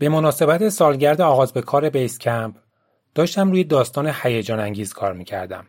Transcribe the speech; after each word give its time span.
به 0.00 0.08
مناسبت 0.08 0.68
سالگرد 0.68 1.20
آغاز 1.20 1.52
به 1.52 1.62
کار 1.62 1.90
بیس 1.90 2.18
کمپ 2.18 2.54
داشتم 3.14 3.50
روی 3.50 3.64
داستان 3.64 4.12
هیجان 4.22 4.60
انگیز 4.60 4.92
کار 4.92 5.12
می‌کردم 5.12 5.66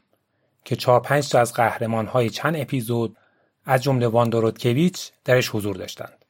که 0.66 0.76
چهار 0.76 1.00
پنج 1.00 1.30
تا 1.30 1.40
از 1.40 1.54
قهرمان 1.54 2.08
های 2.08 2.29
چند 2.29 2.55
اپیزود 2.55 3.17
از 3.65 3.83
جمله 3.83 4.07
واندا 4.08 4.34
روتکویچ 4.34 5.12
درش 5.25 5.49
حضور 5.49 5.75
داشتند. 5.75 6.25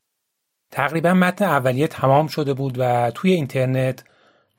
تقریبا 0.71 1.13
متن 1.13 1.45
اولیه 1.45 1.87
تمام 1.87 2.27
شده 2.27 2.53
بود 2.53 2.75
و 2.77 3.11
توی 3.11 3.31
اینترنت 3.31 4.04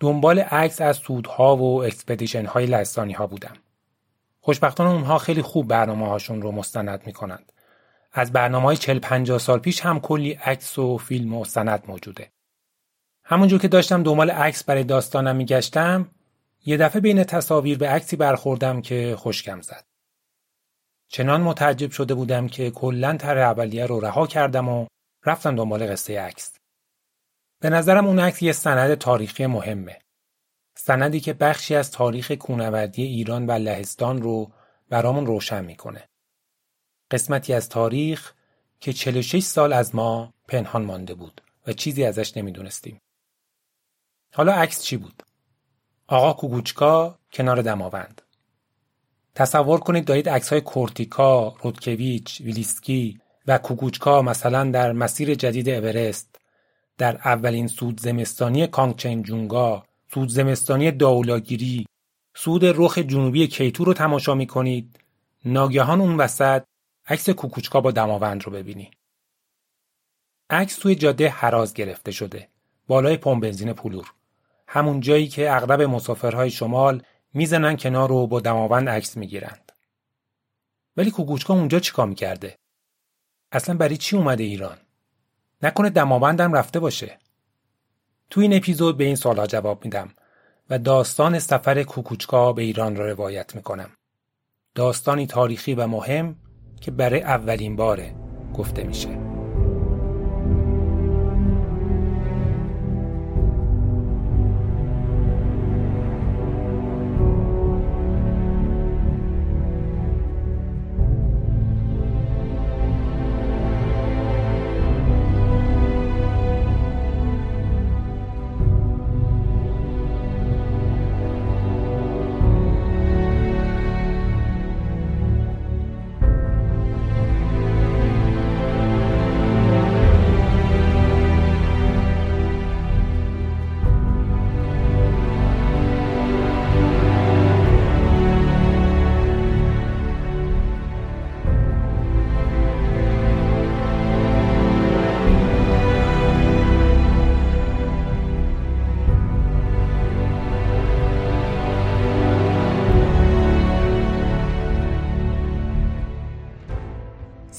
دنبال 0.01 0.39
عکس 0.39 0.81
از 0.81 0.97
صعودها 0.97 1.57
و 1.57 1.83
expedition 1.83 2.47
های 2.47 2.67
لهستانی 2.67 3.13
ها 3.13 3.27
بودم. 3.27 3.57
خوشبختانه 4.41 4.91
اونها 4.91 5.19
خیلی 5.19 5.43
خوب 5.43 5.69
برنامه 5.69 6.09
هاشون 6.09 6.43
رو 6.43 6.53
مستند 6.53 7.03
می‌کنند. 7.07 7.53
از 8.13 8.33
برنامه 8.33 8.65
های 8.65 8.77
40 8.77 8.99
50 8.99 9.39
سال 9.39 9.59
پیش 9.59 9.81
هم 9.81 10.01
کلی 10.01 10.33
عکس 10.33 10.79
و 10.79 10.99
فیلم 10.99 11.35
و 11.35 11.45
سند 11.45 11.85
موجوده. 11.89 12.32
همونجور 13.33 13.61
که 13.61 13.69
داشتم 13.69 14.03
دنبال 14.03 14.31
عکس 14.31 14.65
برای 14.65 14.85
داستانم 14.85 15.37
میگشتم 15.37 16.11
یه 16.65 16.77
دفعه 16.77 17.01
بین 17.01 17.25
تصاویر 17.25 17.79
به 17.79 17.89
عکسی 17.89 18.17
برخوردم 18.17 18.83
که 18.83 19.17
خوشگم 19.19 19.61
زد. 19.61 19.85
چنان 21.09 21.41
متعجب 21.41 21.91
شده 21.91 22.15
بودم 22.15 22.49
که 22.49 22.71
کلا 22.71 23.17
تر 23.17 23.39
اولیه 23.39 23.87
رو 23.87 24.01
رها 24.01 24.27
کردم 24.27 24.69
و 24.69 24.87
رفتم 25.27 25.57
دنبال 25.57 25.93
قصه 25.93 26.21
عکس. 26.21 26.55
به 27.61 27.71
نظرم 27.71 28.07
اون 28.07 28.19
عکس 28.19 28.43
یه 28.43 28.53
سند 28.53 28.95
تاریخی 28.95 29.47
مهمه. 29.47 29.99
سندی 30.77 31.21
که 31.21 31.33
بخشی 31.33 31.75
از 31.75 31.91
تاریخ 31.91 32.33
کونوردی 32.33 33.03
ایران 33.03 33.47
و 33.47 33.53
لهستان 33.53 34.23
رو 34.23 34.53
برامون 34.89 35.27
روشن 35.27 35.65
می‌کنه. 35.65 36.09
قسمتی 37.11 37.55
از 37.55 37.69
تاریخ 37.69 38.33
که 38.81 38.93
46 38.93 39.43
سال 39.43 39.73
از 39.73 39.95
ما 39.95 40.35
پنهان 40.49 40.85
مانده 40.85 41.15
بود 41.15 41.43
و 41.67 41.73
چیزی 41.73 42.05
ازش 42.05 42.37
نمی‌دونستیم. 42.37 43.01
حالا 44.35 44.53
عکس 44.53 44.83
چی 44.83 44.97
بود؟ 44.97 45.23
آقا 46.07 46.33
کوگوچکا 46.33 47.19
کنار 47.33 47.63
دماوند. 47.63 48.23
تصور 49.35 49.81
کنید 49.81 50.05
دارید 50.05 50.29
عکس‌های 50.29 50.61
کورتیکا، 50.61 51.49
رودکویچ، 51.63 52.41
ویلیسکی 52.41 53.21
و 53.47 53.59
کوگوچکا 53.59 54.23
مثلا 54.23 54.71
در 54.71 54.93
مسیر 54.93 55.35
جدید 55.35 55.69
اورست 55.69 56.37
در 56.99 57.17
اولین 57.17 57.67
سود 57.67 58.01
زمستانی 58.01 58.67
کانگچنجونگا، 58.67 59.87
سود 60.15 60.29
زمستانی 60.29 60.91
داولاگیری، 60.91 61.87
سود 62.35 62.65
رخ 62.65 62.99
جنوبی 62.99 63.47
کیتو 63.47 63.85
رو 63.85 63.95
تماشا 63.95 64.35
می 64.35 64.47
کنید 64.47 65.01
ناگهان 65.45 66.01
اون 66.01 66.17
وسط 66.17 66.63
عکس 67.07 67.31
کوکوچکا 67.31 67.81
با 67.81 67.91
دماوند 67.91 68.45
رو 68.45 68.53
ببینی. 68.53 68.91
عکس 70.51 70.77
توی 70.77 70.95
جاده 70.95 71.29
حراز 71.29 71.75
گرفته 71.75 72.11
شده. 72.13 72.49
بالای 72.87 73.17
پمپ 73.17 73.43
بنزین 73.43 73.73
پولور. 73.73 74.13
همون 74.75 75.01
جایی 75.01 75.29
که 75.29 75.53
اغلب 75.53 75.83
مسافرهای 75.83 76.51
شمال 76.51 77.03
می‌زنن 77.35 77.77
کنار 77.77 78.09
رو 78.09 78.27
با 78.27 78.41
دماوند 78.41 78.89
عکس 78.89 79.17
می‌گیرند. 79.17 79.73
ولی 80.97 81.11
کوکوچکا 81.11 81.55
اونجا 81.55 81.81
چیکار 81.81 82.07
می‌کرده؟ 82.07 82.57
اصلا 83.53 83.77
برای 83.77 83.97
چی 83.97 84.17
اومده 84.17 84.45
ایران؟ 84.45 84.77
نکنه 85.63 85.91
دماوندم 85.91 86.53
رفته 86.53 86.81
باشه. 86.81 87.19
تو 88.31 88.41
این 88.41 88.55
اپیزود 88.55 88.97
به 88.97 89.05
این 89.05 89.17
سالها 89.17 89.47
جواب 89.47 89.85
میدم 89.85 90.11
و 90.71 90.79
داستان 90.79 91.39
سفر 91.39 91.83
کوکوچکا 91.83 92.53
به 92.53 92.63
ایران 92.63 92.97
را 92.97 93.07
روایت 93.07 93.55
می‌کنم. 93.55 93.91
داستانی 94.75 95.27
تاریخی 95.27 95.75
و 95.75 95.87
مهم 95.87 96.37
که 96.81 96.91
برای 96.91 97.21
اولین 97.21 97.77
باره 97.77 98.15
گفته 98.55 98.85
میشه. 98.85 99.32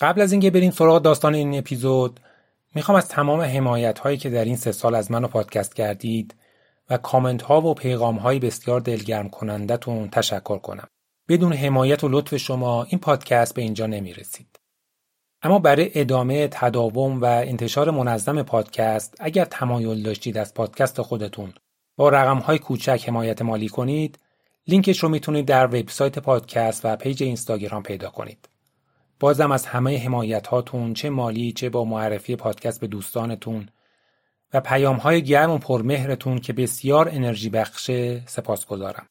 قبل 0.00 0.20
از 0.20 0.32
اینکه 0.32 0.50
بریم 0.50 0.70
سراغ 0.70 1.02
داستان 1.02 1.34
این 1.34 1.58
اپیزود 1.58 2.20
می‌خوام 2.74 2.98
از 2.98 3.08
تمام 3.08 3.40
حمایت 3.40 3.98
هایی 3.98 4.16
که 4.16 4.30
در 4.30 4.44
این 4.44 4.56
سه 4.56 4.72
سال 4.72 4.94
از 4.94 5.10
منو 5.10 5.28
پادکست 5.28 5.74
کردید 5.74 6.34
و 6.90 6.96
کامنت 6.96 7.42
ها 7.42 7.60
و 7.60 7.74
پیغام 7.74 8.16
های 8.16 8.38
بسیار 8.38 8.80
دلگرم 8.80 9.28
کنندتون 9.28 10.08
تشکر 10.08 10.58
کنم. 10.58 10.88
بدون 11.28 11.52
حمایت 11.52 12.04
و 12.04 12.08
لطف 12.08 12.36
شما 12.36 12.84
این 12.84 12.98
پادکست 12.98 13.54
به 13.54 13.62
اینجا 13.62 13.86
نمی‌رسید. 13.86 14.60
اما 15.42 15.58
برای 15.58 15.90
ادامه 15.94 16.48
تداوم 16.48 17.20
و 17.20 17.24
انتشار 17.24 17.90
منظم 17.90 18.42
پادکست 18.42 19.14
اگر 19.20 19.44
تمایل 19.44 20.02
داشتید 20.02 20.38
از 20.38 20.54
پادکست 20.54 21.02
خودتون 21.02 21.52
با 21.96 22.08
رقم 22.08 22.38
های 22.38 22.58
کوچک 22.58 23.04
حمایت 23.06 23.42
مالی 23.42 23.68
کنید 23.68 24.18
لینکش 24.66 24.98
رو 24.98 25.08
می‌تونید 25.08 25.46
در 25.46 25.66
وبسایت 25.66 26.18
پادکست 26.18 26.84
و 26.84 26.96
پیج 26.96 27.22
اینستاگرام 27.22 27.82
پیدا 27.82 28.10
کنید. 28.10 28.48
بازم 29.20 29.52
از 29.52 29.66
همه 29.66 29.98
حمایت 29.98 30.46
هاتون 30.46 30.94
چه 30.94 31.10
مالی 31.10 31.52
چه 31.52 31.70
با 31.70 31.84
معرفی 31.84 32.36
پادکست 32.36 32.80
به 32.80 32.86
دوستانتون 32.86 33.68
و 34.52 34.60
پیام 34.60 34.96
های 34.96 35.22
گرم 35.22 35.50
و 35.50 35.58
پرمهرتون 35.58 36.38
که 36.38 36.52
بسیار 36.52 37.08
انرژی 37.08 37.50
بخشه 37.50 38.22
سپاس 38.26 38.66
گذارم. 38.66 39.06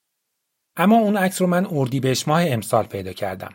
اما 0.77 0.95
اون 0.95 1.17
عکس 1.17 1.41
رو 1.41 1.47
من 1.47 1.67
اردیبهشت 1.71 2.27
ماه 2.27 2.43
امسال 2.45 2.85
پیدا 2.85 3.13
کردم. 3.13 3.53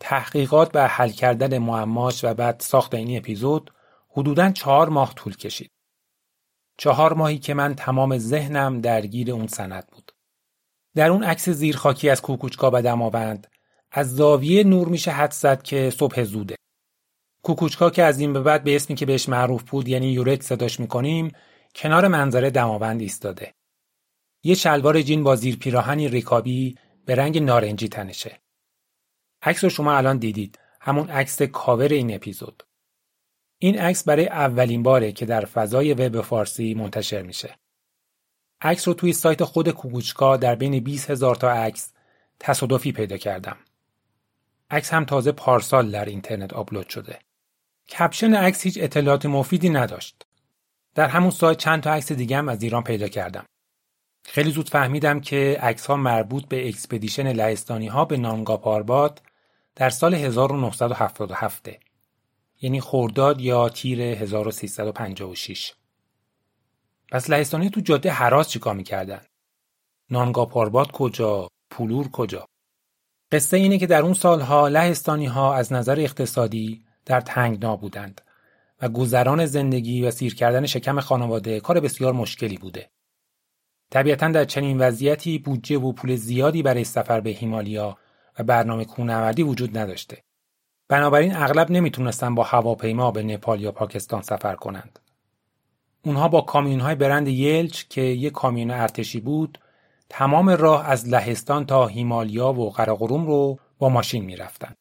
تحقیقات 0.00 0.70
و 0.74 0.88
حل 0.88 1.10
کردن 1.10 1.58
معماش 1.58 2.24
و 2.24 2.34
بعد 2.34 2.60
ساخت 2.60 2.94
این 2.94 3.16
اپیزود 3.16 3.72
حدوداً 4.08 4.50
چهار 4.50 4.88
ماه 4.88 5.14
طول 5.14 5.36
کشید. 5.36 5.70
چهار 6.76 7.12
ماهی 7.12 7.38
که 7.38 7.54
من 7.54 7.74
تمام 7.74 8.18
ذهنم 8.18 8.80
درگیر 8.80 9.32
اون 9.32 9.46
سند 9.46 9.86
بود. 9.92 10.12
در 10.94 11.10
اون 11.10 11.24
عکس 11.24 11.48
زیرخاکی 11.48 12.10
از 12.10 12.22
کوکوچکا 12.22 12.70
و 12.74 12.82
دماوند 12.82 13.46
از 13.92 14.16
زاویه 14.16 14.64
نور 14.64 14.88
میشه 14.88 15.10
حد 15.10 15.32
زد 15.32 15.62
که 15.62 15.90
صبح 15.90 16.22
زوده. 16.22 16.56
کوکوچکا 17.42 17.90
که 17.90 18.02
از 18.02 18.20
این 18.20 18.32
به 18.32 18.40
بعد 18.40 18.64
به 18.64 18.76
اسمی 18.76 18.96
که 18.96 19.06
بهش 19.06 19.28
معروف 19.28 19.70
بود 19.70 19.88
یعنی 19.88 20.12
یورک 20.12 20.42
صداش 20.42 20.80
می‌کنیم 20.80 21.32
کنار 21.74 22.08
منظره 22.08 22.50
دماوند 22.50 23.00
ایستاده. 23.00 23.54
یه 24.44 24.54
شلوار 24.54 25.02
جین 25.02 25.22
با 25.22 25.36
زیر 25.36 25.56
پیراهنی 25.56 26.08
ریکابی 26.08 26.78
به 27.06 27.14
رنگ 27.14 27.42
نارنجی 27.42 27.88
تنشه. 27.88 28.40
عکس 29.42 29.64
رو 29.64 29.70
شما 29.70 29.96
الان 29.96 30.18
دیدید. 30.18 30.58
همون 30.80 31.08
عکس 31.08 31.42
کاور 31.42 31.88
این 31.88 32.14
اپیزود. 32.14 32.62
این 33.58 33.78
عکس 33.78 34.04
برای 34.04 34.28
اولین 34.28 34.82
باره 34.82 35.12
که 35.12 35.26
در 35.26 35.44
فضای 35.44 35.94
وب 35.94 36.20
فارسی 36.20 36.74
منتشر 36.74 37.22
میشه. 37.22 37.58
عکس 38.60 38.88
رو 38.88 38.94
توی 38.94 39.12
سایت 39.12 39.44
خود 39.44 39.68
کوکوچکا 39.68 40.36
در 40.36 40.54
بین 40.54 40.80
20 40.80 41.10
هزار 41.10 41.34
تا 41.34 41.50
عکس 41.50 41.92
تصادفی 42.38 42.92
پیدا 42.92 43.16
کردم. 43.16 43.56
عکس 44.70 44.92
هم 44.92 45.04
تازه 45.04 45.32
پارسال 45.32 45.90
در 45.90 46.04
اینترنت 46.04 46.52
آپلود 46.52 46.88
شده. 46.88 47.18
کپشن 47.98 48.34
عکس 48.34 48.62
هیچ 48.62 48.78
اطلاعات 48.80 49.26
مفیدی 49.26 49.68
نداشت. 49.68 50.26
در 50.94 51.08
همون 51.08 51.30
سایت 51.30 51.58
چند 51.58 51.82
تا 51.82 51.92
عکس 51.92 52.12
دیگه 52.12 52.36
هم 52.36 52.48
از 52.48 52.62
ایران 52.62 52.82
پیدا 52.82 53.08
کردم. 53.08 53.44
خیلی 54.24 54.50
زود 54.50 54.68
فهمیدم 54.68 55.20
که 55.20 55.58
عکس 55.60 55.86
ها 55.86 55.96
مربوط 55.96 56.48
به 56.48 56.68
expedition 56.68 57.32
لهستانی 57.32 57.86
ها 57.86 58.04
به 58.04 58.16
نانگا 58.16 58.56
پاربات 58.56 59.22
در 59.74 59.90
سال 59.90 60.14
1977 60.14 61.68
یعنی 62.60 62.80
خرداد 62.80 63.40
یا 63.40 63.68
تیر 63.68 64.00
1356 64.00 65.74
پس 67.12 67.30
لهستانی 67.30 67.70
تو 67.70 67.80
جاده 67.80 68.10
حراس 68.10 68.48
چیکار 68.48 68.74
می‌کردن؟ 68.74 69.20
نانگا 70.10 70.46
پارباد 70.46 70.92
کجا؟ 70.92 71.48
پولور 71.70 72.10
کجا؟ 72.10 72.46
قصه 73.32 73.56
اینه 73.56 73.78
که 73.78 73.86
در 73.86 74.02
اون 74.02 74.14
سالها 74.14 74.68
لهستانی 74.68 75.26
ها 75.26 75.54
از 75.54 75.72
نظر 75.72 76.00
اقتصادی 76.00 76.84
در 77.06 77.20
تنگنا 77.20 77.76
بودند 77.76 78.20
و 78.82 78.88
گذران 78.88 79.46
زندگی 79.46 80.02
و 80.02 80.10
سیر 80.10 80.34
کردن 80.34 80.66
شکم 80.66 81.00
خانواده 81.00 81.60
کار 81.60 81.80
بسیار 81.80 82.12
مشکلی 82.12 82.56
بوده. 82.56 82.90
طبیعتا 83.90 84.28
در 84.28 84.44
چنین 84.44 84.78
وضعیتی 84.78 85.38
بودجه 85.38 85.78
و 85.78 85.92
پول 85.92 86.16
زیادی 86.16 86.62
برای 86.62 86.84
سفر 86.84 87.20
به 87.20 87.30
هیمالیا 87.30 87.98
و 88.38 88.42
برنامه 88.42 88.84
کوهنوردی 88.84 89.42
وجود 89.42 89.78
نداشته. 89.78 90.22
بنابراین 90.88 91.36
اغلب 91.36 91.70
نمی‌تونستن 91.70 92.34
با 92.34 92.42
هواپیما 92.42 93.10
به 93.10 93.22
نپال 93.22 93.60
یا 93.60 93.72
پاکستان 93.72 94.22
سفر 94.22 94.54
کنند. 94.54 94.98
اونها 96.04 96.28
با 96.28 96.40
کامیون 96.40 96.80
های 96.80 96.94
برند 96.94 97.28
یلچ 97.28 97.84
که 97.88 98.00
یک 98.00 98.32
کامیون 98.32 98.70
ارتشی 98.70 99.20
بود 99.20 99.58
تمام 100.10 100.50
راه 100.50 100.88
از 100.88 101.08
لهستان 101.08 101.66
تا 101.66 101.86
هیمالیا 101.86 102.52
و 102.52 102.70
قراقروم 102.70 103.26
رو 103.26 103.58
با 103.78 103.88
ماشین 103.88 104.24
می‌رفتند. 104.24 104.76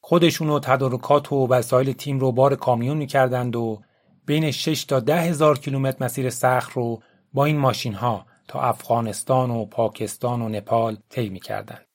خودشون 0.00 0.50
و 0.50 0.60
تدارکات 0.60 1.32
و 1.32 1.46
وسایل 1.46 1.92
تیم 1.92 2.20
رو 2.20 2.32
بار 2.32 2.56
کامیون 2.56 2.96
می‌کردند 2.96 3.56
و 3.56 3.82
بین 4.26 4.50
6 4.50 4.84
تا 4.84 5.00
ده 5.00 5.20
هزار 5.20 5.58
کیلومتر 5.58 6.04
مسیر 6.04 6.30
سخت 6.30 6.72
رو 6.72 7.02
با 7.32 7.44
این 7.44 7.58
ماشین 7.58 7.94
ها 7.94 8.26
تا 8.48 8.60
افغانستان 8.60 9.50
و 9.50 9.64
پاکستان 9.64 10.42
و 10.42 10.48
نپال 10.48 10.98
طی 11.08 11.28
می‌کردند. 11.28 11.86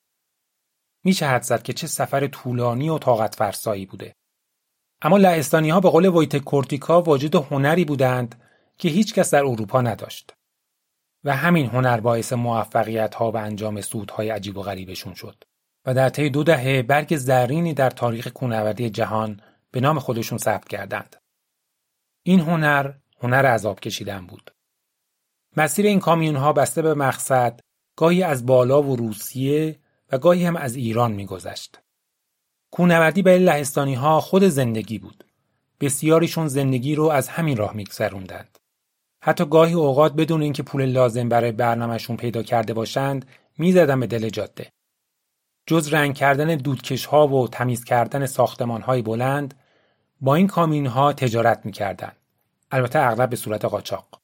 میشه 1.04 1.26
حد 1.26 1.42
زد 1.42 1.64
که 1.64 1.74
چه 1.74 1.88
سفر 1.88 2.28
طولانی 2.28 2.90
و 2.90 2.98
طاقت 2.98 3.36
فرسایی 3.36 3.86
بوده. 3.86 4.16
اما 5.02 5.18
لهستانی 5.18 5.70
ها 5.70 5.80
به 5.80 5.90
قول 5.90 6.08
وایت 6.08 6.38
کورتیکا 6.38 7.02
واجد 7.02 7.36
هنری 7.36 7.86
بودند 7.86 8.42
که 8.78 8.90
هیچ 8.90 9.14
کس 9.14 9.34
در 9.34 9.46
اروپا 9.46 9.82
نداشت. 9.82 10.34
و 11.24 11.36
همین 11.36 11.66
هنر 11.66 12.00
باعث 12.00 12.34
موفقیت 12.34 13.16
ها 13.16 13.32
و 13.32 13.38
انجام 13.38 13.82
سودهای 13.82 14.30
عجیب 14.30 14.58
و 14.58 14.62
غریبشون 14.62 15.14
شد. 15.14 15.44
و 15.86 15.94
در 15.94 16.10
طی 16.10 16.30
دو 16.30 16.44
دهه 16.44 16.82
برگ 16.82 17.18
زرینی 17.18 17.74
در 17.74 17.90
تاریخ 17.90 18.28
کوهنوردی 18.28 18.90
جهان 18.90 19.42
به 19.72 19.80
نام 19.80 20.00
خودشون 20.00 20.38
ثبت 20.38 20.68
کردند. 20.68 21.16
این 22.24 22.40
هنر 22.40 22.94
هنر 23.20 23.46
عذاب 23.46 23.80
کشیدن 23.80 24.28
بود. 24.28 24.52
مسیر 25.58 25.86
این 25.86 26.00
کامیون 26.00 26.36
ها 26.36 26.54
بسته 26.54 26.82
به 26.82 26.94
مقصد 26.94 27.60
گاهی 27.96 28.24
از 28.24 28.46
بالا 28.46 28.84
و 28.84 28.96
روسیه 28.96 29.80
و 30.12 30.18
گاهی 30.18 30.46
هم 30.46 30.56
از 30.56 30.76
ایران 30.76 31.12
میگذشت. 31.12 31.80
کوهنوردی 32.72 33.22
برای 33.22 33.40
لهستانی 33.40 33.96
ها 33.96 34.22
خود 34.22 34.44
زندگی 34.44 35.00
بود. 35.00 35.24
بسیاریشون 35.80 36.48
زندگی 36.48 36.96
رو 36.96 37.06
از 37.06 37.28
همین 37.28 37.58
راه 37.58 37.76
میگذروندند. 37.76 38.59
حتی 39.22 39.46
گاهی 39.46 39.74
اوقات 39.74 40.14
بدون 40.14 40.42
اینکه 40.42 40.64
پول 40.64 40.86
لازم 40.86 41.30
برای 41.30 41.52
برنامهشون 41.52 42.18
پیدا 42.18 42.44
کرده 42.44 42.74
باشند 42.74 43.26
می‌زدن 43.58 44.00
به 44.00 44.08
دل 44.08 44.30
جاده. 44.30 44.72
جز 45.66 45.94
رنگ 45.94 46.16
کردن 46.16 46.56
دودکش 46.56 47.06
ها 47.06 47.28
و 47.28 47.48
تمیز 47.48 47.84
کردن 47.84 48.26
ساختمان 48.26 48.82
های 48.82 49.02
بلند 49.02 49.54
با 50.22 50.36
این 50.36 50.48
کامین 50.48 50.88
ها 50.88 51.14
تجارت 51.14 51.66
می‌کردند. 51.66 52.16
البته 52.72 53.00
اغلب 53.00 53.30
به 53.30 53.36
صورت 53.36 53.66
قاچاق. 53.66 54.22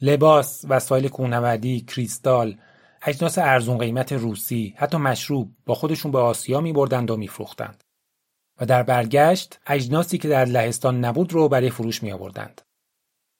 لباس، 0.00 0.64
وسایل 0.68 1.08
کوهنوردی، 1.08 1.80
کریستال، 1.80 2.56
اجناس 3.02 3.38
ارزون 3.38 3.78
قیمت 3.78 4.12
روسی، 4.12 4.74
حتی 4.76 4.96
مشروب 4.96 5.52
با 5.66 5.74
خودشون 5.74 6.12
به 6.12 6.18
آسیا 6.18 6.60
می 6.60 6.72
بردند 6.72 7.10
و 7.10 7.16
میفروختند. 7.16 7.84
و 8.60 8.66
در 8.66 8.82
برگشت 8.82 9.60
اجناسی 9.66 10.18
که 10.18 10.28
در 10.28 10.44
لهستان 10.44 11.04
نبود 11.04 11.32
رو 11.32 11.48
برای 11.48 11.70
فروش 11.70 12.02
می 12.02 12.12
آوردند. 12.12 12.60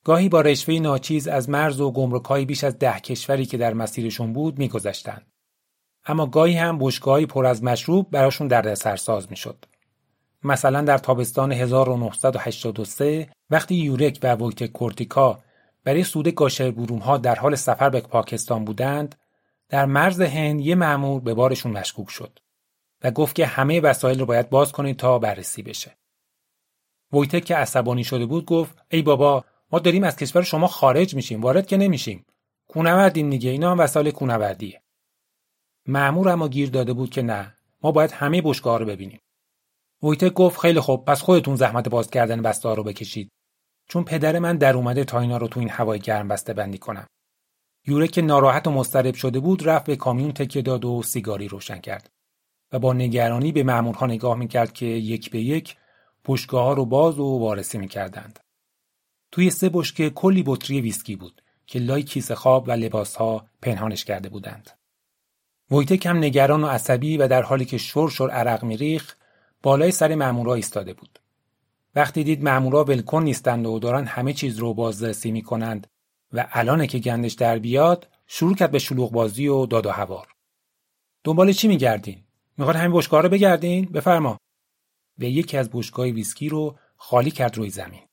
گاهی 0.05 0.29
با 0.29 0.41
رشوه 0.41 0.75
ناچیز 0.75 1.29
از 1.29 1.51
مرز 1.51 1.81
و 1.81 1.91
گمرکهای 1.91 2.45
بیش 2.45 2.65
از 2.65 2.79
ده 2.79 3.01
کشوری 3.01 3.47
که 3.47 3.57
در 3.57 3.75
مسیرشون 3.75 4.33
بود 4.33 4.59
میگذشتند. 4.59 5.27
اما 6.07 6.27
گاهی 6.27 6.55
هم 6.55 6.79
بشگاهی 6.79 7.27
پر 7.27 7.47
از 7.47 7.65
مشروب 7.65 8.11
براشون 8.11 8.49
دردسرساز 8.49 9.31
می‌شد. 9.31 9.65
مثلا 10.45 10.83
در 10.83 10.99
تابستان 10.99 11.53
1983 11.53 13.29
وقتی 13.51 13.75
یورک 13.75 14.19
و 14.23 14.35
وکت 14.35 14.65
کورتیکا 14.65 15.39
برای 15.85 16.05
سود 16.05 16.29
گاشربوروم 16.29 16.99
ها 16.99 17.17
در 17.17 17.35
حال 17.35 17.55
سفر 17.55 17.91
به 17.91 18.01
پاکستان 18.01 18.65
بودند 18.65 19.15
در 19.69 19.87
مرز 19.87 20.21
هند 20.21 20.61
یه 20.61 20.75
مأمور 20.75 21.21
به 21.21 21.35
بارشون 21.35 21.73
مشکوک 21.73 22.11
شد 22.11 22.39
و 23.05 23.11
گفت 23.11 23.37
که 23.37 23.47
همه 23.47 23.81
وسایل 23.81 24.21
رو 24.21 24.27
باید 24.27 24.51
باز 24.51 24.73
کنید 24.73 24.97
تا 24.97 25.19
بررسی 25.19 25.63
بشه. 25.63 25.97
ویتک 27.13 27.45
که 27.45 27.57
عصبانی 27.57 28.05
شده 28.05 28.27
بود 28.27 28.45
گفت 28.45 28.79
ای 28.91 29.03
بابا 29.03 29.45
ما 29.73 29.79
داریم 29.79 30.05
از 30.05 30.17
کشور 30.17 30.43
شما 30.43 30.67
خارج 30.67 31.15
میشیم 31.15 31.41
وارد 31.41 31.67
که 31.67 31.77
نمیشیم. 31.77 32.27
کونوردیم 32.69 33.31
دیگه 33.31 33.51
اینا 33.51 33.71
هم 33.71 33.79
وسایل 33.79 34.11
کونوردیه. 34.11 34.83
مأمور 35.87 36.29
اما 36.29 36.49
گیر 36.49 36.71
داده 36.71 36.93
بود 36.93 37.11
که 37.11 37.23
نه 37.23 37.55
ما 37.83 37.93
باید 37.93 38.13
همه 38.13 38.43
بشگاه 38.43 38.79
رو 38.79 38.87
ببینیم. 38.87 39.21
ویتک 40.03 40.33
گفت 40.33 40.61
خیلی 40.61 40.81
خوب 40.81 41.05
پس 41.05 41.23
خودتون 41.23 41.57
زحمت 41.57 41.89
باز 41.89 42.11
کردن 42.11 42.43
بسته 42.43 42.75
رو 42.75 42.83
بکشید. 42.83 43.31
چون 43.89 44.05
پدر 44.05 44.39
من 44.39 44.57
در 44.57 44.77
اومده 44.77 45.05
تا 45.05 45.21
اینا 45.21 45.37
رو 45.37 45.49
تو 45.49 45.61
این 45.61 45.71
هوای 45.71 45.99
گرم 45.99 46.29
بسته 46.29 46.53
بندی 46.53 46.79
کنم. 46.79 47.07
یوره 47.87 48.09
که 48.09 48.23
ناراحت 48.23 48.67
و 48.67 48.71
مضطرب 48.71 49.15
شده 49.15 49.41
بود 49.41 49.69
رفت 49.69 49.87
به 49.87 49.97
کامیون 49.97 50.33
تکیه 50.33 50.63
داد 50.63 50.85
و 50.85 51.03
سیگاری 51.03 51.49
روشن 51.49 51.79
کرد 51.79 52.11
و 52.73 52.79
با 52.79 52.93
نگرانی 52.93 53.53
به 53.53 53.63
مأمورها 53.63 54.07
نگاه 54.07 54.37
می‌کرد 54.37 54.73
که 54.73 54.87
یک 54.87 55.31
به 55.31 55.41
یک 55.41 55.77
بشکه 56.25 56.57
ها 56.57 56.73
رو 56.73 56.87
باز 56.87 57.19
و 57.19 57.39
وارسی 57.39 57.79
می‌کردند. 57.79 58.39
توی 59.33 59.51
سه 59.51 59.71
بشکه 59.73 60.11
کلی 60.11 60.43
بطری 60.47 60.81
ویسکی 60.81 61.17
بود 61.17 61.43
که 61.67 61.79
لای 61.79 62.03
کیسه 62.03 62.35
خواب 62.35 62.69
و 62.69 62.73
لباس 62.73 63.17
ها 63.17 63.47
پنهانش 63.63 64.05
کرده 64.05 64.29
بودند. 64.29 64.71
ویتک 65.71 66.07
هم 66.07 66.17
نگران 66.17 66.65
و 66.65 66.67
عصبی 66.67 67.17
و 67.17 67.29
در 67.29 67.43
حالی 67.43 67.65
که 67.65 67.79
شور 67.79 68.11
شور 68.11 68.31
عرق 68.31 68.65
میریخ 68.65 69.17
بالای 69.63 69.91
سر 69.91 70.15
مامورا 70.15 70.55
ایستاده 70.55 70.93
بود. 70.93 71.19
وقتی 71.95 72.25
دید 72.25 72.45
مامورا 72.45 72.85
ولکن 72.85 73.23
نیستند 73.23 73.67
و 73.67 73.79
دارن 73.79 74.05
همه 74.05 74.33
چیز 74.33 74.59
رو 74.59 74.75
بازرسی 74.75 75.31
می‌کنند 75.31 75.87
و 76.33 76.49
الانه 76.53 76.87
که 76.87 76.99
گندش 76.99 77.33
در 77.33 77.59
بیاد 77.59 78.09
شروع 78.27 78.55
کرد 78.55 78.71
به 78.71 78.79
شلوغ 78.79 79.13
بازی 79.13 79.49
و 79.49 79.67
داد 79.67 79.87
و 79.87 79.91
هوار. 79.91 80.29
دنبال 81.25 81.53
چی 81.53 81.69
میگردین؟ 81.69 82.25
می‌خواد 82.59 82.77
همین 82.77 82.97
بشکاه 82.97 83.23
رو 83.23 83.29
بگردین؟ 83.29 83.85
بفرما. 83.85 84.39
و 85.19 85.25
یکی 85.25 85.57
از 85.57 85.71
بشکاه 85.73 86.07
ویسکی 86.07 86.49
رو 86.49 86.79
خالی 86.97 87.31
کرد 87.31 87.57
روی 87.57 87.71
زمین. 87.71 88.08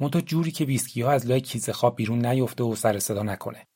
منتها 0.00 0.20
جوری 0.20 0.50
که 0.50 0.64
ویسکی 0.64 1.02
ها 1.02 1.10
از 1.10 1.26
لای 1.26 1.40
کیسه 1.40 1.72
خواب 1.72 1.96
بیرون 1.96 2.26
نیفته 2.26 2.64
و 2.64 2.74
سر 2.74 2.98
صدا 2.98 3.22
نکنه. 3.22 3.66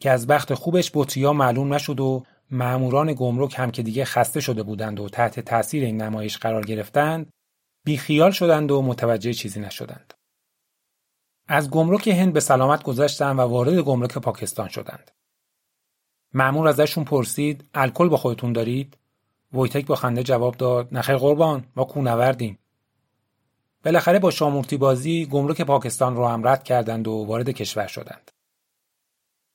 که 0.00 0.10
از 0.10 0.26
بخت 0.26 0.54
خوبش 0.54 0.90
بطری 0.94 1.24
ها 1.24 1.32
معلوم 1.32 1.74
نشد 1.74 2.00
و 2.00 2.22
ماموران 2.50 3.14
گمرک 3.14 3.54
هم 3.58 3.70
که 3.70 3.82
دیگه 3.82 4.04
خسته 4.04 4.40
شده 4.40 4.62
بودند 4.62 5.00
و 5.00 5.08
تحت 5.08 5.40
تاثیر 5.40 5.84
این 5.84 6.02
نمایش 6.02 6.38
قرار 6.38 6.64
گرفتند 6.64 7.30
بیخیال 7.84 8.30
شدند 8.30 8.70
و 8.70 8.82
متوجه 8.82 9.32
چیزی 9.32 9.60
نشدند. 9.60 10.14
از 11.48 11.70
گمرک 11.70 12.08
هند 12.08 12.32
به 12.32 12.40
سلامت 12.40 12.82
گذشتند 12.82 13.38
و 13.38 13.42
وارد 13.42 13.78
گمرک 13.78 14.18
پاکستان 14.18 14.68
شدند. 14.68 15.10
مأمور 16.32 16.68
ازشون 16.68 17.04
پرسید 17.04 17.68
الکل 17.74 18.08
با 18.08 18.16
خودتون 18.16 18.52
دارید؟ 18.52 18.98
ویتک 19.52 19.86
با 19.86 19.94
خنده 19.94 20.22
جواب 20.22 20.56
داد 20.56 20.88
نخیر 20.92 21.16
قربان 21.16 21.64
ما 21.76 21.84
کونوردیم. 21.84 22.58
بالاخره 23.84 24.18
با 24.18 24.30
شامورتی 24.30 24.76
بازی 24.76 25.26
گمرک 25.26 25.60
پاکستان 25.60 26.16
رو 26.16 26.26
هم 26.26 26.48
رد 26.48 26.64
کردند 26.64 27.08
و 27.08 27.12
وارد 27.12 27.50
کشور 27.50 27.86
شدند. 27.86 28.30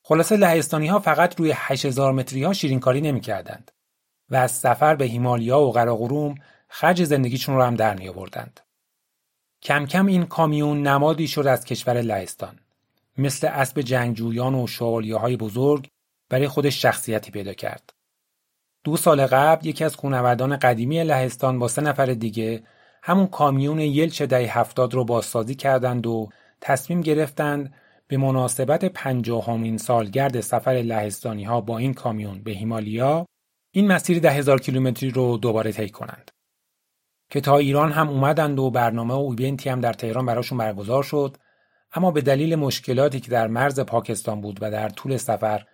خلاصه 0.03 0.38
لهستانی 0.38 0.88
ها 0.88 1.00
فقط 1.00 1.39
روی 1.39 1.53
8000 1.55 2.13
متری 2.13 2.43
ها 2.43 2.53
شیرینکاری 2.53 3.01
نمی 3.01 3.21
کردند 3.21 3.71
و 4.29 4.36
از 4.36 4.51
سفر 4.51 4.95
به 4.95 5.05
هیمالیا 5.05 5.59
و 5.59 5.71
قراقروم 5.71 6.36
خرج 6.67 7.03
زندگیشون 7.03 7.55
رو 7.55 7.63
هم 7.63 7.75
در 7.75 7.95
می 7.95 8.09
آوردند. 8.09 8.59
کم 9.62 9.86
کم 9.86 10.05
این 10.05 10.25
کامیون 10.25 10.88
نمادی 10.88 11.27
شد 11.27 11.48
از 11.48 11.65
کشور 11.65 12.01
لهستان. 12.01 12.59
مثل 13.17 13.48
اسب 13.48 13.81
جنگجویان 13.81 14.55
و 14.55 14.67
شوالیه 14.67 15.15
های 15.15 15.38
بزرگ 15.38 15.89
برای 16.29 16.48
خودش 16.48 16.81
شخصیتی 16.81 17.31
پیدا 17.31 17.53
کرد. 17.53 17.93
دو 18.83 18.98
سال 18.98 19.27
قبل 19.27 19.67
یکی 19.67 19.83
از 19.83 19.98
کوهنوردان 19.98 20.57
قدیمی 20.57 21.03
لهستان 21.03 21.59
با 21.59 21.67
سه 21.67 21.81
نفر 21.81 22.05
دیگه 22.05 22.63
همون 23.03 23.27
کامیون 23.27 23.79
یلچ 23.79 24.22
دهه 24.22 24.60
هفتاد 24.60 24.94
رو 24.94 25.06
بازسازی 25.06 25.56
کردند 25.56 26.08
و 26.08 26.29
تصمیم 26.62 27.01
گرفتند 27.01 27.74
به 28.08 28.18
مناسبت 28.18 28.86
پنجاهمین 28.86 29.77
سالگرد 29.77 30.41
سفر 30.41 30.72
لهستانی 30.72 31.44
ها 31.44 31.62
با 31.62 31.77
این 31.77 31.94
کامیون 31.94 32.44
به 32.44 32.51
هیمالیا 32.51 33.25
این 33.72 33.88
مسیر 33.88 34.20
ده 34.20 34.32
هزار 34.32 34.60
کیلومتری 34.62 35.10
رو 35.10 35.38
دوباره 35.38 35.72
طی 35.72 35.89
کنند. 35.89 36.32
که 37.29 37.41
تا 37.41 37.58
ایران 37.58 37.91
هم 37.91 38.10
اومدند 38.10 38.60
و 38.60 38.72
برنامه 38.72 39.13
و 39.13 39.36
ایونتی 39.38 39.70
هم 39.70 39.82
در 39.82 39.94
تهران 39.94 40.25
براشون 40.25 40.58
برگزار 40.58 41.03
شد 41.03 41.38
اما 41.94 42.12
به 42.12 42.22
دلیل 42.22 42.56
مشکلاتی 42.56 43.20
که 43.20 43.32
در 43.32 43.48
مرز 43.48 43.79
پاکستان 43.79 44.41
بود 44.41 44.58
و 44.62 44.72
در 44.72 44.89
طول 44.89 45.18
سفر 45.18 45.65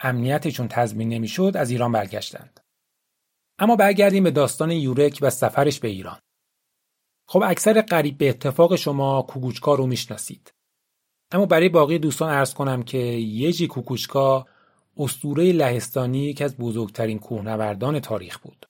امنیتشون 0.00 0.68
تضمین 0.68 1.08
نمی‌شد 1.08 1.52
از 1.56 1.70
ایران 1.70 1.92
برگشتند. 1.92 2.60
اما 3.58 3.76
برگردیم 3.76 4.24
به 4.24 4.30
داستان 4.30 4.70
یورک 4.70 5.18
و 5.22 5.30
سفرش 5.30 5.80
به 5.80 5.88
ایران. 5.88 6.18
خب 7.28 7.42
اکثر 7.42 7.80
قریب 7.80 8.18
به 8.18 8.28
اتفاق 8.28 8.76
شما 8.76 9.22
کوکوچکا 9.22 9.74
رو 9.74 9.86
می‌شناسید. 9.86 10.52
اما 11.30 11.46
برای 11.46 11.68
باقی 11.68 11.98
دوستان 11.98 12.30
ارز 12.30 12.54
کنم 12.54 12.82
که 12.82 12.98
یجی 12.98 13.66
کوکوچکا 13.66 14.46
اسطوره 14.96 15.52
لهستانی 15.52 16.34
که 16.34 16.44
از 16.44 16.56
بزرگترین 16.56 17.18
کوهنوردان 17.18 18.00
تاریخ 18.00 18.38
بود. 18.38 18.66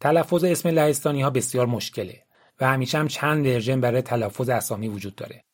تلفظ 0.00 0.44
اسم 0.44 0.68
لهستانی 0.68 1.22
ها 1.22 1.30
بسیار 1.30 1.66
مشکله 1.66 2.22
و 2.60 2.66
همیشه 2.66 2.98
هم 2.98 3.08
چند 3.08 3.46
ورژن 3.46 3.80
برای 3.80 4.02
تلفظ 4.02 4.48
اسامی 4.48 4.88
وجود 4.88 5.14
داره. 5.14 5.44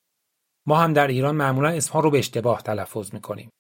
ما 0.67 0.76
هم 0.76 0.93
در 0.93 1.07
ایران 1.07 1.37
معمولا 1.37 1.69
اسمها 1.69 2.00
رو 2.00 2.11
به 2.11 2.19
اشتباه 2.19 2.62
تلفظ 2.62 3.14
می‌کنیم. 3.14 3.50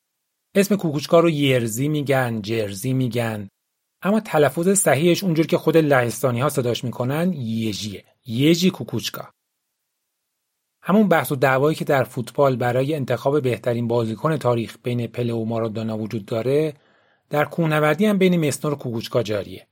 اسم 0.54 0.76
کوکوچکا 0.76 1.20
رو 1.20 1.30
یرزی 1.30 1.88
میگن، 1.88 2.42
جرزی 2.42 2.92
میگن. 2.92 3.48
اما 4.02 4.20
تلفظ 4.20 4.68
صحیحش 4.68 5.24
اونجور 5.24 5.46
که 5.46 5.58
خود 5.58 5.76
لهستانی 5.76 6.40
ها 6.40 6.48
صداش 6.48 6.84
می‌کنن 6.84 7.32
یجیه. 7.32 8.04
یجی 8.26 8.70
کوکوچکا. 8.70 9.28
همون 10.82 11.08
بحث 11.08 11.32
و 11.32 11.36
دعوایی 11.36 11.76
که 11.76 11.84
در 11.84 12.04
فوتبال 12.04 12.56
برای 12.56 12.94
انتخاب 12.94 13.42
بهترین 13.42 13.88
بازیکن 13.88 14.36
تاریخ 14.36 14.76
بین 14.82 15.06
پله 15.06 15.32
و 15.32 15.44
مارادونا 15.44 15.98
وجود 15.98 16.26
داره 16.26 16.74
در 17.30 17.44
کوهنوردی 17.44 18.06
هم 18.06 18.18
بین 18.18 18.48
مسنور 18.48 18.72
و 18.72 18.76
کوکوچکا 18.76 19.22
جاریه 19.22 19.66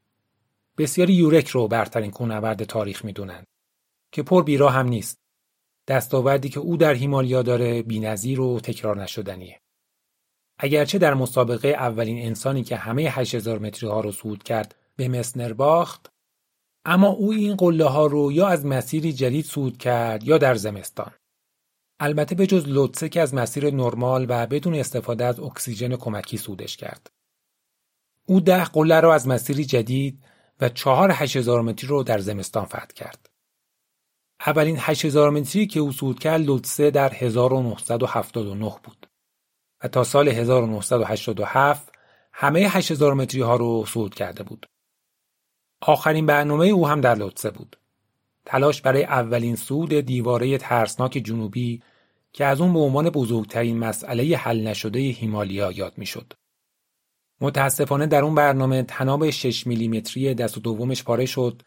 بسیاری 0.78 1.14
یورک 1.14 1.48
رو 1.48 1.68
برترین 1.68 2.10
کوهنورد 2.10 2.64
تاریخ 2.64 3.04
می‌دونند 3.04 3.46
که 4.12 4.22
پر 4.22 4.42
بیرا 4.42 4.70
هم 4.70 4.88
نیست 4.88 5.18
دستاوردی 5.88 6.48
که 6.48 6.60
او 6.60 6.76
در 6.76 6.94
هیمالیا 6.94 7.42
داره 7.42 7.82
بینظیر 7.82 8.40
و 8.40 8.60
تکرار 8.60 9.02
نشدنیه 9.02 9.60
اگرچه 10.58 10.98
در 10.98 11.14
مسابقه 11.14 11.68
اولین 11.68 12.26
انسانی 12.26 12.64
که 12.64 12.76
همه 12.76 13.02
8000 13.02 13.58
متری 13.58 13.88
ها 13.88 14.00
رو 14.00 14.12
صعود 14.12 14.42
کرد 14.42 14.74
به 14.96 15.08
مسنر 15.08 15.52
باخت 15.52 16.12
اما 16.84 17.08
او 17.08 17.32
این 17.32 17.56
قله 17.56 17.84
ها 17.84 18.06
رو 18.06 18.32
یا 18.32 18.48
از 18.48 18.66
مسیری 18.66 19.12
جدید 19.12 19.44
صعود 19.44 19.78
کرد 19.78 20.24
یا 20.24 20.38
در 20.38 20.54
زمستان. 20.54 21.12
البته 22.00 22.34
به 22.34 22.46
جز 22.46 22.68
لوتسه 22.68 23.08
که 23.08 23.20
از 23.20 23.34
مسیر 23.34 23.74
نرمال 23.74 24.26
و 24.28 24.46
بدون 24.46 24.74
استفاده 24.74 25.24
از 25.24 25.40
اکسیژن 25.40 25.96
کمکی 25.96 26.36
صعودش 26.36 26.76
کرد. 26.76 27.10
او 28.26 28.40
ده 28.40 28.64
قله 28.64 29.00
را 29.00 29.14
از 29.14 29.28
مسیری 29.28 29.64
جدید 29.64 30.24
و 30.60 30.68
چهار 30.68 31.10
هزار 31.10 31.62
متری 31.62 31.88
رو 31.88 32.02
در 32.02 32.18
زمستان 32.18 32.64
فتح 32.64 32.86
کرد. 32.94 33.30
اولین 34.46 34.76
هزار 34.80 35.30
متری 35.30 35.66
که 35.66 35.80
او 35.80 35.92
صعود 35.92 36.18
کرد 36.18 36.40
لوتسه 36.40 36.90
در 36.90 37.12
1979 37.14 38.76
بود 38.84 39.05
و 39.84 39.88
تا 39.88 40.04
سال 40.04 40.28
1987 40.28 41.92
همه 42.32 42.60
هزار 42.60 43.14
متری 43.14 43.40
ها 43.40 43.56
رو 43.56 43.84
صعود 43.86 44.14
کرده 44.14 44.42
بود. 44.42 44.66
آخرین 45.80 46.26
برنامه 46.26 46.66
او 46.66 46.88
هم 46.88 47.00
در 47.00 47.14
لوتسه 47.14 47.50
بود. 47.50 47.76
تلاش 48.46 48.82
برای 48.82 49.04
اولین 49.04 49.56
سود 49.56 49.94
دیواره 49.94 50.58
ترسناک 50.58 51.12
جنوبی 51.12 51.82
که 52.32 52.44
از 52.44 52.60
اون 52.60 52.72
به 52.72 52.78
عنوان 52.78 53.10
بزرگترین 53.10 53.78
مسئله 53.78 54.36
حل 54.36 54.66
نشده 54.66 54.98
هیمالیا 54.98 55.72
یاد 55.72 55.98
می‌شد. 55.98 56.32
متاسفانه 57.40 58.06
در 58.06 58.22
اون 58.22 58.34
برنامه 58.34 58.82
تناب 58.82 59.30
6 59.30 59.66
میلیمتری 59.66 60.34
دست 60.34 60.56
و 60.56 60.60
دومش 60.60 61.04
پاره 61.04 61.26
شد 61.26 61.62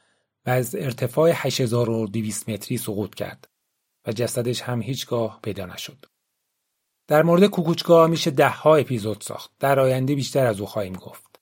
و 0.46 0.50
از 0.50 0.76
ارتفاع 0.76 1.32
8200 1.34 2.50
متری 2.50 2.78
سقوط 2.78 3.16
کرد 3.16 3.48
و 4.08 4.12
جسدش 4.12 4.62
هم 4.62 4.82
هیچگاه 4.82 5.40
پیدا 5.44 5.66
نشد. 5.66 6.06
در 7.10 7.24
مورد 7.24 7.46
کوکوچکا 7.46 8.08
میشه 8.08 8.32
ده 8.32 8.50
ها 8.50 8.76
اپیزود 8.76 9.22
ساخت. 9.22 9.52
در 9.60 9.80
آینده 9.80 10.16
بیشتر 10.16 10.46
از 10.46 10.60
او 10.60 10.66
خواهیم 10.66 10.94
گفت. 10.94 11.40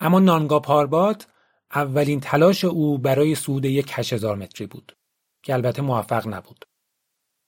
اما 0.00 0.18
نانگا 0.18 0.60
پاربات 0.60 1.26
اولین 1.74 2.20
تلاش 2.20 2.64
او 2.64 2.98
برای 2.98 3.34
صعود 3.34 3.64
یک 3.64 3.92
هزار 3.94 4.36
متری 4.36 4.66
بود 4.66 4.96
که 5.42 5.54
البته 5.54 5.82
موفق 5.82 6.28
نبود. 6.28 6.64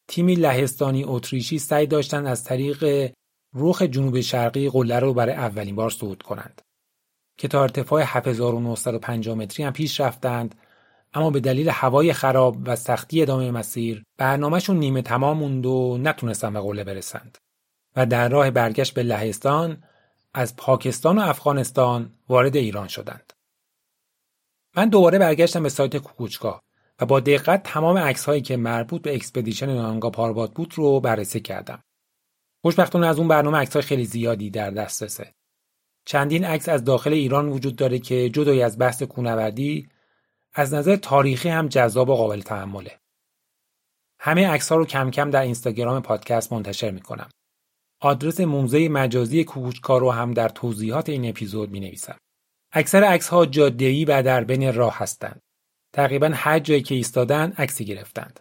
تیمی 0.09 0.35
لهستانی 0.35 1.05
اتریشی 1.05 1.59
سعی 1.59 1.87
داشتند 1.87 2.27
از 2.27 2.45
طریق 2.45 3.13
روخ 3.53 3.83
جنوب 3.83 4.21
شرقی 4.21 4.71
قله 4.71 4.99
رو 4.99 5.15
برای 5.15 5.35
اولین 5.35 5.77
بار 5.77 5.91
صعود 5.91 6.23
کنند 6.23 6.63
که 7.37 7.49
تا 7.49 7.63
ارتفاع 7.63 8.03
7950 8.07 9.37
متری 9.37 9.65
هم 9.67 9.73
پیش 9.73 10.01
رفتند 10.01 10.55
اما 11.19 11.31
به 11.31 11.41
دلیل 11.41 11.69
هوای 11.69 12.13
خراب 12.13 12.57
و 12.65 12.77
سختی 12.77 13.23
ادامه 13.23 13.51
مسیر 13.51 14.05
برنامهشون 14.19 14.77
نیمه 14.77 15.03
تمام 15.03 15.37
موند 15.39 15.67
و 15.67 15.99
نتونستن 16.01 16.53
به 16.53 16.61
قله 16.61 16.85
برسند 16.85 17.39
و 17.97 18.07
در 18.07 18.29
راه 18.29 18.51
برگشت 18.51 18.95
به 18.95 19.03
لهستان 19.03 19.83
از 20.35 20.57
پاکستان 20.57 21.19
و 21.19 21.21
افغانستان 21.23 22.13
وارد 22.29 22.57
ایران 22.57 22.89
شدند. 22.89 23.33
من 24.77 24.89
دوباره 24.89 25.19
برگشتم 25.19 25.63
به 25.63 25.69
سایت 25.69 25.97
کوکوچکا 25.97 26.61
و 27.01 27.07
با 27.07 27.21
دقت 27.21 27.63
تمام 27.63 27.99
عکس 27.99 28.25
هایی 28.25 28.43
که 28.43 28.57
مربوط 28.57 29.03
به 29.03 29.15
expedition 29.15 29.75
نانگا 29.75 30.11
پاربات 30.11 30.55
بود 30.55 30.75
رو 30.75 31.01
بررسی 31.01 31.41
کردم. 31.41 31.83
خوشبختانه 32.63 33.07
از 33.07 33.19
اون 33.19 33.29
برنامه 33.29 33.59
عکس 33.59 33.77
خیلی 33.77 34.05
زیادی 34.05 34.51
در 34.51 34.71
دسترسه. 34.71 35.35
چندین 36.05 36.45
عکس 36.45 36.69
از 36.69 36.85
داخل 36.85 37.13
ایران 37.13 37.49
وجود 37.49 37.77
داره 37.77 37.99
که 37.99 38.31
جدای 38.31 38.63
از 38.63 38.79
بحث 38.79 39.03
کوهنوردی 39.03 39.89
از 40.59 40.75
نظر 40.75 40.97
تاریخی 40.97 41.49
هم 41.49 41.69
جذاب 41.69 42.09
و 42.09 42.15
قابل 42.15 42.41
تحمله. 42.41 42.99
همه 44.21 44.49
عکس 44.49 44.69
ها 44.69 44.77
رو 44.77 44.85
کم 44.85 45.11
کم 45.11 45.31
در 45.31 45.43
اینستاگرام 45.43 46.03
پادکست 46.03 46.53
منتشر 46.53 46.91
می‌کنم. 46.91 47.29
آدرس 48.01 48.41
موزه 48.41 48.89
مجازی 48.89 49.45
کوکوچکا 49.45 49.99
رو 49.99 50.11
هم 50.11 50.35
در 50.35 50.49
توضیحات 50.49 51.09
این 51.09 51.29
اپیزود 51.29 51.71
می 51.71 51.81
نویسم. 51.81 52.19
اکثر 52.73 53.05
عکس 53.05 53.29
ها 53.29 53.47
جاده‌ای 53.47 54.05
و 54.05 54.23
در 54.23 54.45
بین 54.45 54.75
راه 54.75 54.99
هستند. 54.99 55.41
تقریبا 55.93 56.31
هر 56.35 56.59
جایی 56.59 56.83
که 56.83 56.95
ایستادن 56.95 57.53
عکسی 57.59 57.85
گرفتند. 57.85 58.41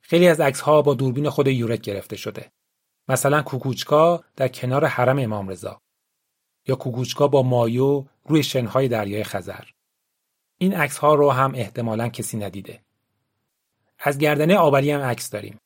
خیلی 0.00 0.28
از 0.28 0.40
عکس 0.40 0.60
ها 0.60 0.82
با 0.82 0.94
دوربین 0.94 1.30
خود 1.30 1.46
یورک 1.46 1.80
گرفته 1.80 2.16
شده. 2.16 2.50
مثلا 3.08 3.42
کوکوچکا 3.42 4.24
در 4.36 4.48
کنار 4.48 4.84
حرم 4.84 5.18
امام 5.18 5.48
رضا 5.48 5.80
یا 6.68 6.76
کوکوچکا 6.76 7.28
با 7.28 7.42
مایو 7.42 8.04
روی 8.24 8.42
شنهای 8.42 8.88
دریای 8.88 9.24
خزر. 9.24 9.73
این 10.58 10.74
عکس 10.74 10.98
ها 10.98 11.14
رو 11.14 11.30
هم 11.30 11.52
احتمالا 11.54 12.08
کسی 12.08 12.36
ندیده. 12.36 12.80
از 13.98 14.18
گردنه 14.18 14.56
آبری 14.56 14.90
هم 14.90 15.00
عکس 15.00 15.30
داریم. 15.30 15.58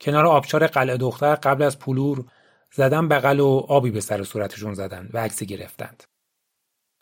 کنار 0.00 0.26
آبشار 0.26 0.66
قلعه 0.66 0.96
دختر 0.96 1.34
قبل 1.34 1.62
از 1.62 1.78
پولور 1.78 2.24
زدن 2.72 3.08
بغل 3.08 3.40
و 3.40 3.66
آبی 3.68 3.90
به 3.90 4.00
سر 4.00 4.24
صورتشون 4.24 4.74
زدن 4.74 5.08
و 5.12 5.18
عکسی 5.18 5.46
گرفتند. 5.46 6.02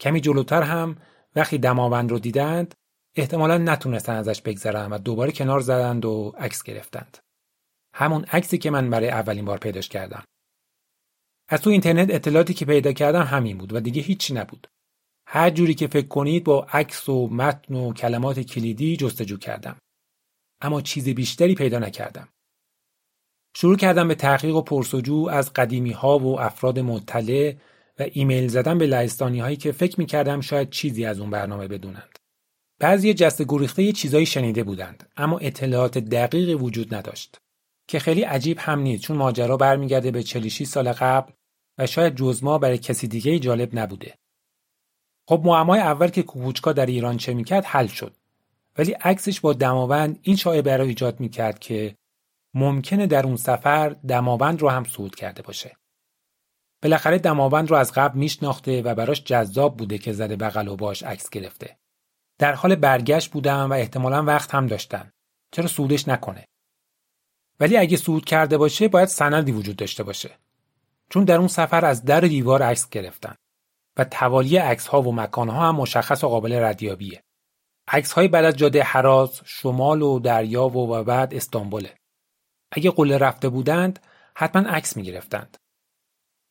کمی 0.01 0.21
جلوتر 0.21 0.63
هم 0.63 0.97
وقتی 1.37 1.59
دماوند 1.59 2.11
رو 2.11 2.19
دیدند 2.19 2.75
احتمالا 3.15 3.59
نتونستن 3.59 4.15
ازش 4.15 4.43
بگذرن 4.43 4.93
و 4.93 4.99
دوباره 4.99 5.33
کنار 5.33 5.61
زدند 5.61 6.05
و 6.05 6.33
عکس 6.39 6.63
گرفتند. 6.63 7.19
همون 7.95 8.25
عکسی 8.25 8.59
که 8.59 8.71
من 8.71 8.91
برای 8.91 9.09
اولین 9.09 9.45
بار 9.45 9.59
پیداش 9.59 9.89
کردم. 9.89 10.25
از 11.49 11.63
تو 11.63 11.71
اینترنت 11.71 12.11
اطلاعاتی 12.11 12.55
که 12.55 12.65
پیدا 12.65 12.93
کردم 12.93 13.23
همین 13.23 13.59
بود 13.59 13.73
و 13.73 13.81
دیگه 13.81 14.03
هیچی 14.03 14.35
نبود. 14.35 14.67
هر 15.27 15.51
جوری 15.51 15.75
که 15.75 15.87
فکر 15.87 16.07
کنید 16.07 16.45
با 16.45 16.67
عکس 16.73 17.09
و 17.09 17.29
متن 17.29 17.75
و 17.75 17.93
کلمات 17.93 18.41
کلیدی 18.41 18.97
جستجو 18.97 19.37
کردم. 19.37 19.77
اما 20.61 20.83
چیز 20.83 21.09
بیشتری 21.09 21.55
پیدا 21.55 21.79
نکردم. 21.79 22.29
شروع 23.57 23.77
کردم 23.77 24.09
به 24.09 24.15
تحقیق 24.15 24.57
و 24.57 24.63
پرسجو 24.63 25.29
از 25.31 25.53
قدیمی 25.53 25.93
ها 25.93 26.19
و 26.19 26.41
افراد 26.41 26.79
مطلع 26.79 27.55
و 27.99 28.07
ایمیل 28.13 28.49
زدن 28.49 28.79
به 28.79 28.87
لهستانی 28.87 29.41
هایی 29.41 29.57
که 29.57 29.73
فکر 29.73 30.01
می‌کردم 30.01 30.41
شاید 30.41 30.71
چیزی 30.71 31.05
از 31.05 31.21
اون 31.21 31.31
برنامه 31.31 31.69
بدونند. 31.69 32.19
بعضی 32.79 33.15
جست 33.15 33.43
گریخته 33.49 33.93
چیزایی 33.93 34.27
شنیده 34.27 34.65
بودند 34.65 35.09
اما 35.17 35.39
اطلاعات 35.39 35.99
دقیقی 35.99 36.55
وجود 36.55 36.95
نداشت 36.95 37.39
که 37.89 37.99
خیلی 37.99 38.23
عجیب 38.23 38.59
هم 38.61 38.81
نیست 38.81 39.03
چون 39.03 39.17
ماجرا 39.17 39.57
برمیگرده 39.57 40.11
به 40.11 40.23
46 40.23 40.67
سال 40.67 40.93
قبل 40.93 41.33
و 41.79 41.87
شاید 41.87 42.15
جزما 42.15 42.59
برای 42.59 42.79
کسی 42.79 43.09
دیگه 43.09 43.39
جالب 43.39 43.79
نبوده. 43.79 44.15
خب 45.29 45.43
معمای 45.45 45.81
اول 45.81 46.09
که 46.09 46.23
کوکوچکا 46.23 46.73
در 46.73 46.87
ایران 46.87 47.17
چه 47.17 47.35
می‌کرد 47.35 47.65
حل 47.65 47.87
شد 47.87 48.17
ولی 48.79 48.93
عکسش 48.93 49.41
با 49.41 49.53
دماوند 49.53 50.19
این 50.23 50.37
شایعه 50.37 50.77
را 50.77 50.85
ایجاد 50.85 51.21
می‌کرد 51.21 51.59
که 51.59 51.97
ممکنه 52.55 53.07
در 53.07 53.27
اون 53.27 53.37
سفر 53.37 53.89
دماوند 53.89 54.63
رو 54.63 54.69
هم 54.69 54.85
صعود 54.85 55.15
کرده 55.15 55.43
باشه. 55.43 55.77
بالاخره 56.83 57.19
دماوند 57.19 57.71
رو 57.71 57.77
از 57.77 57.93
قبل 57.93 58.19
میشناخته 58.19 58.83
و 58.83 58.95
براش 58.95 59.25
جذاب 59.25 59.77
بوده 59.77 59.99
که 59.99 60.13
زده 60.13 60.37
بغل 60.37 60.69
و 60.69 60.77
باش 60.77 61.03
عکس 61.03 61.31
گرفته. 61.31 61.77
در 62.39 62.55
حال 62.55 62.75
برگشت 62.75 63.31
بودم 63.31 63.71
و 63.71 63.73
احتمالا 63.73 64.25
وقت 64.25 64.55
هم 64.55 64.67
داشتن. 64.67 65.11
چرا 65.53 65.67
سودش 65.67 66.09
نکنه؟ 66.09 66.45
ولی 67.61 67.77
اگه 67.77 67.97
سود 67.97 68.25
کرده 68.25 68.59
باشه 68.59 68.89
باید 68.89 69.09
سندی 69.09 69.53
وجود 69.53 69.77
داشته 69.77 70.03
باشه. 70.03 70.31
چون 71.11 71.25
در 71.25 71.39
اون 71.39 71.49
سفر 71.49 71.85
از 71.85 72.05
در 72.05 72.21
دیوار 72.21 72.63
عکس 72.63 72.89
گرفتن. 72.91 73.35
و 73.97 74.05
توالی 74.05 74.57
عکس 74.57 74.87
ها 74.87 75.03
و 75.03 75.15
مکان 75.15 75.49
ها 75.49 75.69
هم 75.69 75.77
مشخص 75.77 76.25
و 76.25 76.29
قابل 76.29 76.53
ردیابیه. 76.63 77.23
عکس 77.89 78.13
های 78.13 78.29
بعد 78.29 78.45
از 78.45 78.57
جاده 78.57 78.83
حراز 78.83 79.41
شمال 79.45 80.03
و 80.03 80.19
دریا 80.19 80.69
و, 80.69 80.95
و 80.95 81.05
بعد 81.05 81.35
استانبوله. 81.35 81.95
اگه 82.73 82.91
قله 82.91 83.19
رفته 83.19 83.49
بودند 83.49 83.99
حتما 84.35 84.63
عکس 84.69 84.97
می 84.97 85.03
گرفتند. 85.03 85.57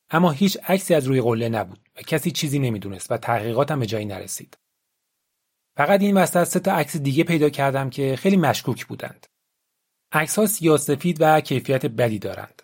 اما 0.09 0.31
هیچ 0.31 0.57
عکسی 0.63 0.93
از 0.93 1.07
روی 1.07 1.21
قله 1.21 1.49
نبود 1.49 1.89
و 1.95 2.01
کسی 2.01 2.31
چیزی 2.31 2.59
نمی‌دونست 2.59 3.11
و 3.11 3.17
تحقیقات 3.17 3.71
هم 3.71 3.79
به 3.79 3.85
جایی 3.85 4.05
نرسید. 4.05 4.57
فقط 5.77 6.01
این 6.01 6.17
وسط 6.17 6.43
سه 6.43 6.59
تا 6.59 6.71
عکس 6.71 6.97
دیگه 6.97 7.23
پیدا 7.23 7.49
کردم 7.49 7.89
که 7.89 8.15
خیلی 8.15 8.37
مشکوک 8.37 8.85
بودند. 8.85 9.27
عکس 10.11 10.39
ها 10.39 10.45
سیاسفید 10.45 11.17
و 11.21 11.41
کیفیت 11.41 11.85
بدی 11.85 12.19
دارند. 12.19 12.61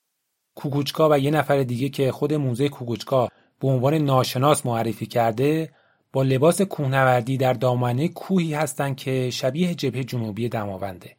کوکوچکا 0.56 1.10
و 1.12 1.20
یه 1.20 1.32
نفر 1.32 1.64
دیگه 1.64 1.90
که 1.90 2.12
خود 2.12 2.34
موزه 2.34 2.70
کوکوچکا 2.70 3.30
به 3.62 3.68
عنوان 3.68 3.94
ناشناس 3.94 4.65
معرفی 4.65 5.06
کرده 5.06 5.74
با 6.13 6.24
لباس 6.24 6.62
کوهنوردی 6.62 7.38
در 7.38 7.53
دامنه 7.53 8.08
کوهی 8.08 8.53
هستند 8.53 8.96
که 8.96 9.30
شبیه 9.30 9.75
جبهه 9.75 10.03
جنوبی 10.03 10.50
دماونده. 10.50 11.18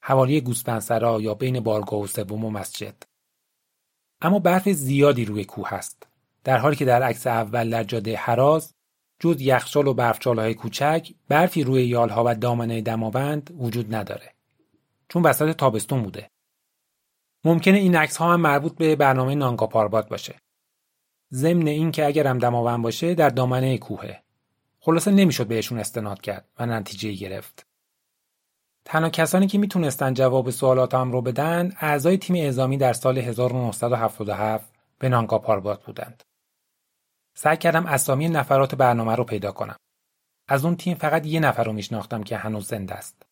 حوالی 0.00 0.40
گوسفندسرا 0.40 1.20
یا 1.20 1.34
بین 1.34 1.60
بارگاه 1.60 2.00
و 2.00 2.06
سوم 2.06 2.44
و 2.44 2.50
مسجد. 2.50 2.94
اما 4.20 4.38
برف 4.38 4.68
زیادی 4.68 5.24
روی 5.24 5.44
کوه 5.44 5.68
هست. 5.68 6.06
در 6.44 6.58
حالی 6.58 6.76
که 6.76 6.84
در 6.84 7.02
عکس 7.02 7.26
اول 7.26 7.70
در 7.70 7.84
جاده 7.84 8.16
حراز 8.16 8.74
جز 9.20 9.40
یخچال 9.40 9.86
و 9.86 9.94
برفچالهای 9.94 10.54
کوچک 10.54 11.12
برفی 11.28 11.64
روی 11.64 11.84
یالها 11.84 12.24
و 12.26 12.34
دامنه 12.34 12.80
دماوند 12.80 13.54
وجود 13.58 13.94
نداره. 13.94 14.34
چون 15.08 15.22
وسط 15.22 15.56
تابستون 15.56 16.02
بوده. 16.02 16.30
ممکنه 17.44 17.78
این 17.78 17.96
عکس 17.96 18.16
ها 18.16 18.32
هم 18.32 18.40
مربوط 18.40 18.76
به 18.76 18.96
برنامه 18.96 19.34
نانگا 19.34 19.66
پارباد 19.66 20.08
باشه. 20.08 20.34
ضمن 21.32 21.66
این 21.66 21.90
که 21.90 22.06
اگرم 22.06 22.38
دماوند 22.38 22.82
باشه 22.82 23.14
در 23.14 23.28
دامنه 23.28 23.78
کوهه. 23.78 24.22
خلاصه 24.80 25.10
نمی‌شد 25.10 25.46
بهشون 25.46 25.78
استناد 25.78 26.20
کرد 26.20 26.48
و 26.58 26.66
نتیجه 26.66 27.12
گرفت. 27.12 27.66
تنها 28.84 29.08
کسانی 29.08 29.46
که 29.46 29.58
می‌تونستن 29.58 30.14
جواب 30.14 30.50
سوالاتم 30.50 31.12
رو 31.12 31.22
بدن 31.22 31.72
اعضای 31.80 32.18
تیم 32.18 32.36
اعزامی 32.36 32.76
در 32.76 32.92
سال 32.92 33.18
1977 33.18 34.72
به 34.98 35.08
نانگا 35.08 35.38
پارباد 35.38 35.82
بودند. 35.82 36.22
سعی 37.34 37.56
کردم 37.56 37.86
اسامی 37.86 38.28
نفرات 38.28 38.74
برنامه 38.74 39.14
رو 39.14 39.24
پیدا 39.24 39.52
کنم. 39.52 39.76
از 40.48 40.64
اون 40.64 40.76
تیم 40.76 40.94
فقط 40.94 41.26
یه 41.26 41.40
نفر 41.40 41.64
رو 41.64 41.72
میشناختم 41.72 42.22
که 42.22 42.36
هنوز 42.36 42.66
زنده 42.66 42.94
است. 42.94 43.22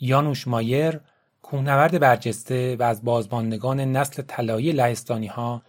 یانوش 0.00 0.48
مایر 0.48 1.00
کوهنورد 1.42 2.00
برجسته 2.00 2.76
و 2.76 2.82
از 2.82 3.04
بازماندگان 3.04 3.80
نسل 3.80 4.22
طلایی 4.22 4.72
لهستانی 4.72 5.26
ها 5.26 5.62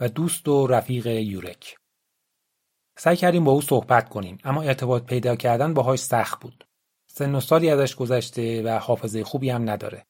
و 0.00 0.08
دوست 0.08 0.48
و 0.48 0.66
رفیق 0.66 1.06
یورک. 1.06 1.76
سعی 2.98 3.16
کردیم 3.16 3.44
با 3.44 3.52
او 3.52 3.60
صحبت 3.60 4.08
کنیم 4.08 4.38
اما 4.44 4.62
ارتباط 4.62 5.04
پیدا 5.04 5.36
کردن 5.36 5.74
باهاش 5.74 5.98
سخت 5.98 6.40
بود. 6.40 6.64
سن 7.06 7.34
و 7.34 7.40
سالی 7.40 7.70
ازش 7.70 7.94
گذشته 7.94 8.62
و 8.62 8.78
حافظه 8.78 9.24
خوبی 9.24 9.50
هم 9.50 9.70
نداره. 9.70 10.06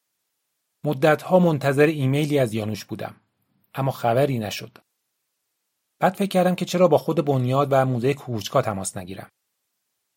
مدتها 0.84 1.38
منتظر 1.38 1.86
ایمیلی 1.86 2.38
از 2.38 2.54
یانوش 2.54 2.84
بودم 2.84 3.20
اما 3.74 3.90
خبری 3.90 4.38
نشد. 4.38 4.78
بعد 6.00 6.14
فکر 6.14 6.28
کردم 6.28 6.54
که 6.54 6.64
چرا 6.64 6.88
با 6.88 6.98
خود 6.98 7.24
بنیاد 7.24 7.68
و 7.70 7.84
موزه 7.84 8.14
کوچکا 8.14 8.62
تماس 8.62 8.96
نگیرم. 8.96 9.30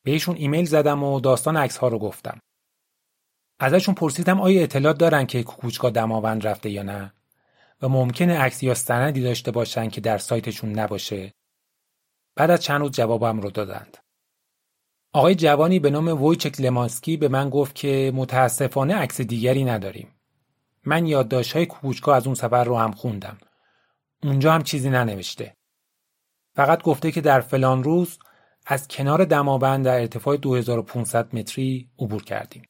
بهشون 0.05 0.35
ایمیل 0.35 0.65
زدم 0.65 1.03
و 1.03 1.19
داستان 1.19 1.57
عکس 1.57 1.77
ها 1.77 1.87
رو 1.87 1.99
گفتم. 1.99 2.39
ازشون 3.59 3.95
پرسیدم 3.95 4.41
آیا 4.41 4.61
اطلاعات 4.63 4.97
دارن 4.97 5.25
که 5.25 5.43
کوکوچکا 5.43 5.89
دماوند 5.89 6.47
رفته 6.47 6.69
یا 6.69 6.83
نه 6.83 7.13
و 7.83 7.89
ممکنه 7.89 8.37
عکس 8.39 8.63
یا 8.63 8.73
سندی 8.73 9.21
داشته 9.21 9.51
باشن 9.51 9.89
که 9.89 10.01
در 10.01 10.17
سایتشون 10.17 10.79
نباشه. 10.79 11.33
بعد 12.35 12.51
از 12.51 12.63
چند 12.63 12.81
روز 12.81 12.91
جوابم 12.91 13.39
رو 13.39 13.51
دادند. 13.51 13.97
آقای 15.13 15.35
جوانی 15.35 15.79
به 15.79 15.89
نام 15.89 16.07
وویچک 16.07 16.61
لمانسکی 16.61 17.17
به 17.17 17.27
من 17.27 17.49
گفت 17.49 17.75
که 17.75 18.11
متاسفانه 18.15 18.95
عکس 18.95 19.21
دیگری 19.21 19.63
نداریم. 19.63 20.15
من 20.85 21.05
یادداشت‌های 21.05 21.65
کوکوچکا 21.65 22.13
از 22.13 22.25
اون 22.25 22.35
سفر 22.35 22.63
رو 22.63 22.77
هم 22.77 22.91
خوندم. 22.91 23.37
اونجا 24.23 24.53
هم 24.53 24.63
چیزی 24.63 24.89
ننوشته. 24.89 25.57
فقط 26.55 26.83
گفته 26.83 27.11
که 27.11 27.21
در 27.21 27.41
فلان 27.41 27.83
روز 27.83 28.19
از 28.65 28.87
کنار 28.87 29.25
دماوند 29.25 29.85
در 29.85 29.99
ارتفاع 29.99 30.37
2500 30.37 31.35
متری 31.35 31.89
عبور 31.99 32.23
کردیم. 32.23 32.63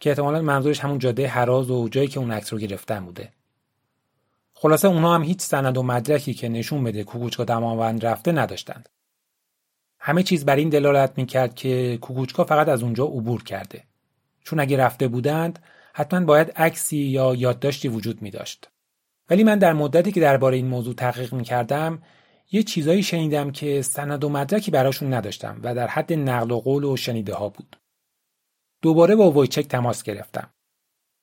که 0.00 0.10
احتمالا 0.10 0.42
منظورش 0.42 0.80
همون 0.80 0.98
جاده 0.98 1.26
حراز 1.26 1.70
و 1.70 1.88
جایی 1.88 2.08
که 2.08 2.20
اون 2.20 2.32
عکس 2.32 2.52
رو 2.52 2.58
گرفتن 2.58 3.04
بوده. 3.04 3.35
خلاصه 4.58 4.88
اونا 4.88 5.14
هم 5.14 5.22
هیچ 5.22 5.40
سند 5.40 5.76
و 5.76 5.82
مدرکی 5.82 6.34
که 6.34 6.48
نشون 6.48 6.84
بده 6.84 7.04
کوکوچکا 7.04 7.44
دماوند 7.44 8.06
رفته 8.06 8.32
نداشتند 8.32 8.88
همه 10.00 10.22
چیز 10.22 10.44
بر 10.44 10.56
این 10.56 10.68
دلالت 10.68 11.12
می‌کرد 11.16 11.54
که 11.54 11.98
کوکوچکا 12.00 12.44
فقط 12.44 12.68
از 12.68 12.82
اونجا 12.82 13.04
عبور 13.04 13.44
کرده 13.44 13.84
چون 14.44 14.60
اگه 14.60 14.76
رفته 14.76 15.08
بودند 15.08 15.58
حتما 15.94 16.24
باید 16.24 16.50
عکسی 16.50 16.96
یا 16.96 17.34
یادداشتی 17.34 17.88
وجود 17.88 18.22
می 18.22 18.30
داشت. 18.30 18.70
ولی 19.30 19.44
من 19.44 19.58
در 19.58 19.72
مدتی 19.72 20.12
که 20.12 20.20
درباره 20.20 20.56
این 20.56 20.66
موضوع 20.66 20.94
تحقیق 20.94 21.34
می 21.34 21.44
کردم 21.44 22.02
یه 22.52 22.62
چیزایی 22.62 23.02
شنیدم 23.02 23.50
که 23.50 23.82
سند 23.82 24.24
و 24.24 24.28
مدرکی 24.28 24.70
براشون 24.70 25.14
نداشتم 25.14 25.60
و 25.62 25.74
در 25.74 25.86
حد 25.86 26.12
نقل 26.12 26.50
و 26.50 26.60
قول 26.60 26.84
و 26.84 26.96
شنیده 26.96 27.34
ها 27.34 27.48
بود. 27.48 27.76
دوباره 28.82 29.16
با 29.16 29.30
وایچک 29.30 29.68
تماس 29.68 30.02
گرفتم. 30.02 30.50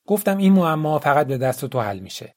گفتم 0.08 0.38
این 0.38 0.54
معما 0.54 1.00
فقط 1.00 1.28
به 1.28 1.38
دست 1.38 1.66
تو 1.66 1.82
حل 1.82 2.00
میشه. 2.00 2.36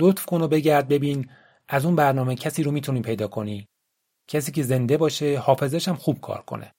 لطف 0.00 0.26
کن 0.26 0.42
و 0.42 0.48
بگرد 0.48 0.88
ببین 0.88 1.30
از 1.68 1.84
اون 1.84 1.96
برنامه 1.96 2.34
کسی 2.34 2.62
رو 2.62 2.70
می‌تونی 2.70 3.02
پیدا 3.02 3.28
کنی. 3.28 3.68
کسی 4.28 4.52
که 4.52 4.62
زنده 4.62 4.96
باشه 4.96 5.38
حافظش 5.38 5.88
هم 5.88 5.96
خوب 5.96 6.20
کار 6.20 6.42
کنه. 6.42 6.74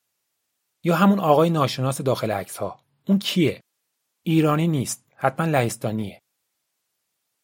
یا 0.83 0.95
همون 0.95 1.19
آقای 1.19 1.49
ناشناس 1.49 2.01
داخل 2.01 2.31
عکس 2.31 2.57
ها. 2.57 2.79
اون 3.07 3.19
کیه؟ 3.19 3.61
ایرانی 4.23 4.67
نیست. 4.67 5.05
حتما 5.15 5.45
لهستانیه. 5.45 6.21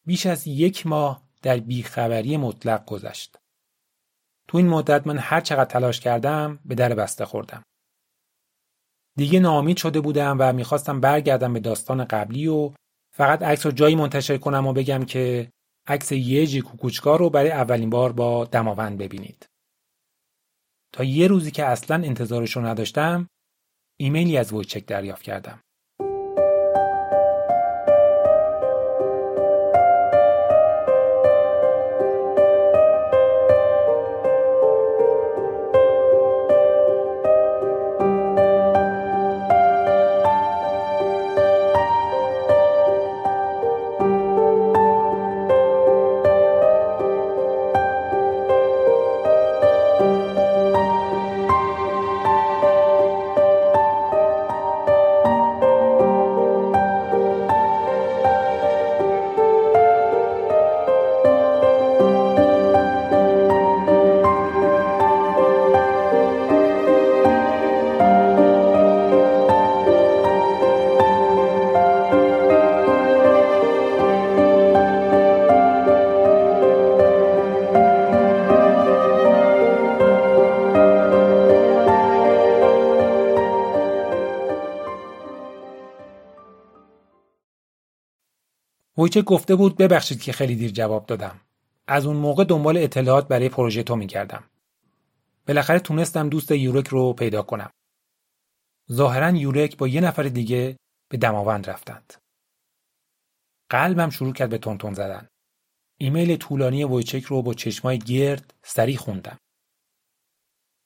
بیش 0.06 0.26
از 0.26 0.46
یک 0.46 0.86
ماه 0.86 1.22
در 1.42 1.56
بیخبری 1.56 2.36
مطلق 2.36 2.84
گذشت. 2.84 3.38
تو 4.48 4.58
این 4.58 4.68
مدت 4.68 5.06
من 5.06 5.18
هر 5.18 5.40
چقدر 5.40 5.64
تلاش 5.64 6.00
کردم 6.00 6.60
به 6.64 6.74
در 6.74 6.94
بسته 6.94 7.24
خوردم. 7.24 7.62
دیگه 9.16 9.40
ناامید 9.40 9.76
شده 9.76 10.00
بودم 10.00 10.36
و 10.40 10.52
می‌خواستم 10.52 11.00
برگردم 11.00 11.52
به 11.52 11.60
داستان 11.60 12.04
قبلی 12.04 12.46
و 12.46 12.72
فقط 13.16 13.42
عکس 13.42 13.66
رو 13.66 13.72
جایی 13.72 13.96
منتشر 13.96 14.36
کنم 14.38 14.66
و 14.66 14.72
بگم 14.72 15.04
که 15.04 15.52
عکس 15.90 16.12
یه 16.12 16.62
کوکوچکا 16.62 17.16
رو 17.16 17.30
برای 17.30 17.50
اولین 17.50 17.90
بار 17.90 18.12
با 18.12 18.44
دماوند 18.44 18.98
ببینید. 18.98 19.46
تا 20.92 21.04
یه 21.04 21.26
روزی 21.26 21.50
که 21.50 21.64
اصلا 21.64 22.04
انتظارش 22.04 22.56
رو 22.56 22.66
نداشتم 22.66 23.28
ایمیلی 24.00 24.36
از 24.36 24.52
ویچک 24.52 24.86
دریافت 24.86 25.22
کردم. 25.22 25.60
ویچک 89.00 89.24
گفته 89.24 89.54
بود 89.54 89.76
ببخشید 89.76 90.22
که 90.22 90.32
خیلی 90.32 90.56
دیر 90.56 90.70
جواب 90.70 91.06
دادم. 91.06 91.40
از 91.86 92.06
اون 92.06 92.16
موقع 92.16 92.44
دنبال 92.44 92.76
اطلاعات 92.76 93.28
برای 93.28 93.48
پروژه 93.48 93.82
تو 93.82 93.96
می‌کردم. 93.96 94.44
بالاخره 95.46 95.78
تونستم 95.78 96.28
دوست 96.28 96.50
یورک 96.50 96.88
رو 96.88 97.12
پیدا 97.12 97.42
کنم. 97.42 97.70
ظاهرا 98.92 99.30
یورک 99.30 99.76
با 99.76 99.88
یه 99.88 100.00
نفر 100.00 100.22
دیگه 100.22 100.76
به 101.08 101.16
دماوند 101.18 101.70
رفتند. 101.70 102.14
قلبم 103.68 104.10
شروع 104.10 104.32
کرد 104.32 104.50
به 104.50 104.58
تونتون 104.58 104.94
زدن. 104.94 105.28
ایمیل 105.98 106.36
طولانی 106.36 106.84
ویچک 106.84 107.22
رو 107.22 107.42
با 107.42 107.54
چشمای 107.54 107.98
گرد 107.98 108.54
سری 108.62 108.96
خوندم. 108.96 109.38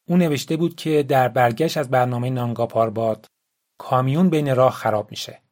او 0.08 0.16
نوشته 0.16 0.56
بود 0.56 0.76
که 0.76 1.02
در 1.02 1.28
برگشت 1.28 1.76
از 1.76 1.90
برنامه 1.90 2.30
نانگا 2.30 2.66
پارباد 2.66 3.26
کامیون 3.78 4.30
بین 4.30 4.56
راه 4.56 4.72
خراب 4.72 5.10
میشه. 5.10 5.43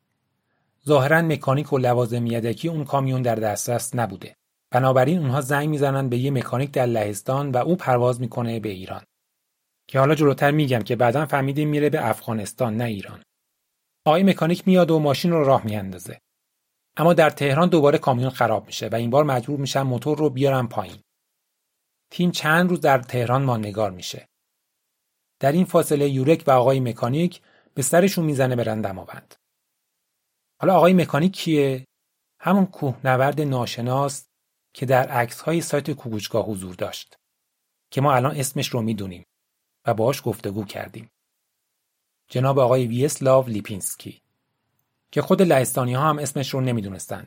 ظاهرا 0.86 1.22
مکانیک 1.22 1.72
و 1.72 1.78
لوازم 1.78 2.26
یدکی 2.26 2.68
اون 2.68 2.84
کامیون 2.84 3.22
در 3.22 3.34
دسترس 3.34 3.94
نبوده. 3.94 4.36
بنابراین 4.70 5.18
اونها 5.18 5.40
زنگ 5.40 5.68
می‌زنن 5.68 6.08
به 6.08 6.18
یه 6.18 6.30
مکانیک 6.30 6.70
در 6.70 6.86
لهستان 6.86 7.50
و 7.50 7.56
او 7.56 7.76
پرواز 7.76 8.20
می‌کنه 8.20 8.60
به 8.60 8.68
ایران. 8.68 9.04
که 9.88 9.98
حالا 9.98 10.14
جلوتر 10.14 10.50
میگم 10.50 10.78
که 10.78 10.96
بعدا 10.96 11.26
فهمیدیم 11.26 11.68
میره 11.68 11.90
به 11.90 12.08
افغانستان 12.08 12.76
نه 12.76 12.84
ایران. 12.84 13.22
آقای 14.06 14.22
مکانیک 14.22 14.68
میاد 14.68 14.90
و 14.90 14.98
ماشین 14.98 15.30
رو 15.30 15.44
راه 15.44 15.64
میاندازه. 15.64 16.18
اما 16.96 17.14
در 17.14 17.30
تهران 17.30 17.68
دوباره 17.68 17.98
کامیون 17.98 18.30
خراب 18.30 18.66
میشه 18.66 18.88
و 18.88 18.94
این 18.94 19.10
بار 19.10 19.24
مجبور 19.24 19.60
میشن 19.60 19.82
موتور 19.82 20.18
رو 20.18 20.30
بیارن 20.30 20.66
پایین. 20.66 21.02
تیم 22.10 22.30
چند 22.30 22.70
روز 22.70 22.80
در 22.80 22.98
تهران 22.98 23.42
ماندگار 23.42 23.90
میشه. 23.90 24.28
در 25.40 25.52
این 25.52 25.64
فاصله 25.64 26.08
یورک 26.08 26.44
و 26.46 26.50
آقای 26.50 26.80
مکانیک 26.80 27.40
به 27.74 27.82
سرشون 27.82 28.24
می‌زنه 28.24 28.56
برن 28.56 28.80
دماوند. 28.80 29.34
حالا 30.62 30.74
آقای 30.74 30.92
مکانیک 30.92 31.32
کیه؟ 31.32 31.86
همون 32.40 32.66
کوهنورد 32.66 33.40
ناشناس 33.40 34.28
که 34.74 34.86
در 34.86 35.08
عکس 35.08 35.40
های 35.40 35.60
سایت 35.60 35.90
کوگوچگاه 35.90 36.46
حضور 36.46 36.74
داشت 36.74 37.16
که 37.90 38.00
ما 38.00 38.14
الان 38.14 38.36
اسمش 38.36 38.68
رو 38.68 38.82
می‌دونیم 38.82 39.24
و 39.86 39.94
باهاش 39.94 40.22
گفتگو 40.24 40.64
کردیم. 40.64 41.10
جناب 42.28 42.58
آقای 42.58 42.86
ویسلاو 42.86 43.48
لیپینسکی 43.48 44.22
که 45.12 45.22
خود 45.22 45.42
لهستانی 45.42 45.94
ها 45.94 46.08
هم 46.08 46.18
اسمش 46.18 46.54
رو 46.54 46.60
نمی‌دونستن 46.60 47.26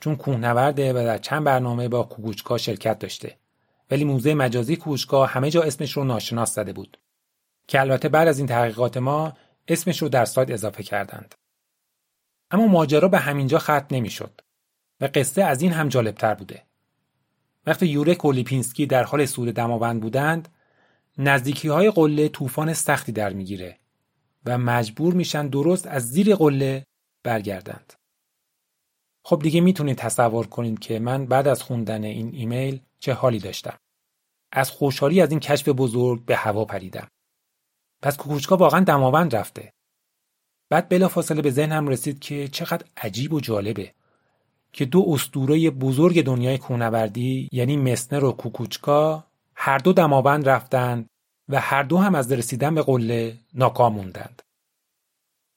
چون 0.00 0.16
کوهنورده 0.16 0.92
و 0.92 0.96
در 0.96 1.18
چند 1.18 1.44
برنامه 1.44 1.88
با 1.88 2.02
کوگوچکا 2.02 2.58
شرکت 2.58 2.98
داشته 2.98 3.38
ولی 3.90 4.04
موزه 4.04 4.34
مجازی 4.34 4.76
کوگوچکا 4.76 5.26
همه 5.26 5.50
جا 5.50 5.62
اسمش 5.62 5.92
رو 5.92 6.04
ناشناس 6.04 6.54
زده 6.54 6.72
بود 6.72 6.98
که 7.66 7.80
البته 7.80 8.08
بعد 8.08 8.28
از 8.28 8.38
این 8.38 8.46
تحقیقات 8.46 8.96
ما 8.96 9.32
اسمش 9.68 10.02
رو 10.02 10.08
در 10.08 10.24
سایت 10.24 10.50
اضافه 10.50 10.82
کردند 10.82 11.34
اما 12.50 12.66
ماجرا 12.66 13.08
به 13.08 13.18
همینجا 13.18 13.58
ختم 13.58 13.86
نمی‌شد 13.90 14.40
و 15.00 15.08
قصه 15.14 15.42
از 15.42 15.62
این 15.62 15.72
هم 15.72 15.88
جالبتر 15.88 16.34
بوده 16.34 16.62
وقتی 17.66 17.86
یورک 17.86 18.24
و 18.24 18.32
لیپینسکی 18.32 18.86
در 18.86 19.04
حال 19.04 19.26
سود 19.26 19.48
دماوند 19.48 20.00
بودند 20.00 20.48
نزدیکی 21.18 21.68
های 21.68 21.90
قله 21.90 22.28
طوفان 22.28 22.74
سختی 22.74 23.12
در 23.12 23.32
می‌گیره 23.32 23.78
و 24.44 24.58
مجبور 24.58 25.14
میشن 25.14 25.48
درست 25.48 25.86
از 25.86 26.10
زیر 26.10 26.34
قله 26.34 26.86
برگردند. 27.22 27.92
خب 29.24 29.40
دیگه 29.42 29.60
می‌تونید 29.60 29.98
تصور 29.98 30.46
کنید 30.46 30.78
که 30.78 30.98
من 30.98 31.26
بعد 31.26 31.48
از 31.48 31.62
خوندن 31.62 32.04
این 32.04 32.34
ایمیل 32.34 32.80
چه 32.98 33.12
حالی 33.12 33.38
داشتم. 33.38 33.78
از 34.52 34.70
خوشحالی 34.70 35.20
از 35.20 35.30
این 35.30 35.40
کشف 35.40 35.68
بزرگ 35.68 36.24
به 36.24 36.36
هوا 36.36 36.64
پریدم. 36.64 37.08
پس 38.02 38.16
کوکوچکا 38.16 38.56
واقعا 38.56 38.80
دماوند 38.80 39.36
رفته. 39.36 39.72
بعد 40.68 40.88
بلافاصله 40.88 41.42
به 41.42 41.50
ذهنم 41.50 41.88
رسید 41.88 42.18
که 42.18 42.48
چقدر 42.48 42.84
عجیب 42.96 43.32
و 43.32 43.40
جالبه 43.40 43.92
که 44.72 44.84
دو 44.84 45.04
اسطوره 45.08 45.70
بزرگ 45.70 46.24
دنیای 46.24 46.58
کوهنوردی 46.58 47.48
یعنی 47.52 47.76
مسنر 47.76 48.24
و 48.24 48.32
کوکوچکا 48.32 49.24
هر 49.54 49.78
دو 49.78 49.92
دماوند 49.92 50.48
رفتند 50.48 51.10
و 51.48 51.60
هر 51.60 51.82
دو 51.82 51.98
هم 51.98 52.14
از 52.14 52.32
رسیدن 52.32 52.74
به 52.74 52.82
قله 52.82 53.38
ناکام 53.54 53.94
موندند. 53.94 54.42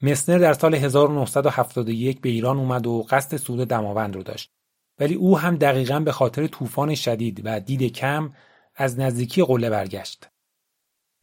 مسنر 0.02 0.38
در 0.38 0.54
سال 0.54 0.76
1971 0.76 2.22
به 2.22 2.30
ایران 2.30 2.58
اومد 2.58 2.88
و 2.88 3.06
قصد 3.10 3.38
صعود 3.38 3.68
دماوند 3.68 4.16
رو 4.16 4.24
داشت 4.24 4.52
ولی 5.00 5.14
او 5.14 5.40
هم 5.40 5.56
دقیقا 5.56 6.00
به 6.00 6.12
خاطر 6.12 6.48
طوفان 6.48 6.96
شدید 6.96 7.42
و 7.44 7.60
دید 7.60 7.84
کم 7.94 8.34
از 8.76 9.00
نزدیکی 9.00 9.44
قله 9.44 9.70
برگشت. 9.70 10.30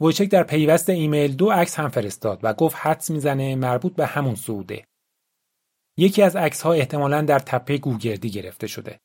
وویچک 0.01 0.29
در 0.29 0.43
پیوست 0.43 0.89
ایمیل 0.89 1.35
دو 1.35 1.49
عکس 1.49 1.79
هم 1.79 1.89
فرستاد 1.89 2.39
و 2.43 2.53
گفت 2.53 2.75
حدس 2.79 3.09
می‌زنه 3.09 3.55
مربوط 3.55 3.95
به 3.95 4.05
همون 4.05 4.35
صعوده. 4.35 4.87
یکی 5.97 6.21
از 6.21 6.35
عکس 6.35 6.61
ها 6.61 6.73
احتمالا 6.73 7.21
در 7.21 7.39
تپه 7.39 7.77
گوگردی 7.77 8.29
گرفته 8.29 8.67
شده. 8.67 8.99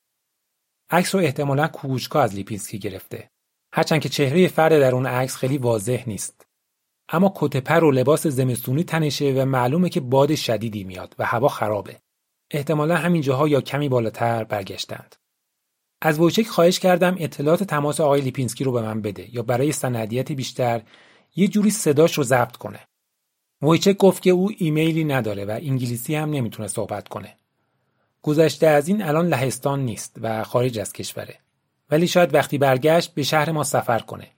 عکس 0.90 1.14
رو 1.14 1.20
احتمالا 1.20 1.68
کوکوچکا 1.68 2.22
از 2.22 2.34
لیپینسکی 2.34 2.78
گرفته. 2.78 3.30
هرچند 3.74 4.00
که 4.00 4.08
چهره 4.08 4.48
فرد 4.48 4.80
در 4.80 4.94
اون 4.94 5.06
عکس 5.06 5.36
خیلی 5.36 5.58
واضح 5.58 6.04
نیست. 6.06 6.46
اما 7.08 7.32
کت 7.36 7.65
پر 7.65 7.84
و 7.84 7.90
لباس 7.90 8.26
زمستونی 8.26 8.84
تنشه 8.84 9.32
و 9.32 9.44
معلومه 9.44 9.88
که 9.88 10.00
باد 10.00 10.34
شدیدی 10.34 10.84
میاد 10.84 11.14
و 11.18 11.24
هوا 11.24 11.48
خرابه. 11.48 12.00
احتمالا 12.50 12.96
همین 12.96 13.22
جاها 13.22 13.48
یا 13.48 13.60
کمی 13.60 13.88
بالاتر 13.88 14.44
برگشتند. 14.44 15.16
از 16.04 16.18
وویچک 16.18 16.46
خواهش 16.46 16.78
کردم 16.78 17.16
اطلاعات 17.18 17.62
تماس 17.62 18.00
آقای 18.00 18.20
لیپینسکی 18.20 18.64
رو 18.64 18.72
به 18.72 18.82
من 18.82 19.00
بده 19.00 19.34
یا 19.34 19.42
برای 19.42 19.72
سندیت 19.72 20.32
بیشتر 20.32 20.82
یه 21.36 21.48
جوری 21.48 21.70
صداش 21.70 22.18
رو 22.18 22.24
ضبط 22.24 22.56
کنه. 22.56 22.80
وویچک 23.62 23.96
گفت 23.96 24.22
که 24.22 24.30
او 24.30 24.50
ایمیلی 24.58 25.04
نداره 25.04 25.44
و 25.44 25.58
انگلیسی 25.62 26.14
هم 26.14 26.30
نمی‌تونه 26.30 26.68
صحبت 26.68 27.08
کنه. 27.08 27.36
گذشته 28.22 28.66
از 28.66 28.88
این 28.88 29.02
الان 29.02 29.28
لهستان 29.28 29.80
نیست 29.80 30.16
و 30.20 30.44
خارج 30.44 30.78
از 30.78 30.92
کشوره. 30.92 31.38
ولی 31.90 32.06
شاید 32.06 32.34
وقتی 32.34 32.58
برگشت 32.58 33.14
به 33.14 33.22
شهر 33.22 33.52
ما 33.52 33.64
سفر 33.64 33.98
کنه. 33.98 34.28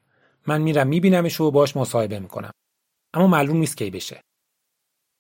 من 0.47 0.63
میرم 0.63 0.87
میبینمش 0.87 1.41
و 1.41 1.51
باش 1.51 1.77
مصاحبه 1.77 2.19
می‌کنم. 2.19 2.51
اما 3.15 3.27
معلوم 3.27 3.57
نیست 3.57 3.77
کی 3.77 3.91
بشه. 3.91 4.21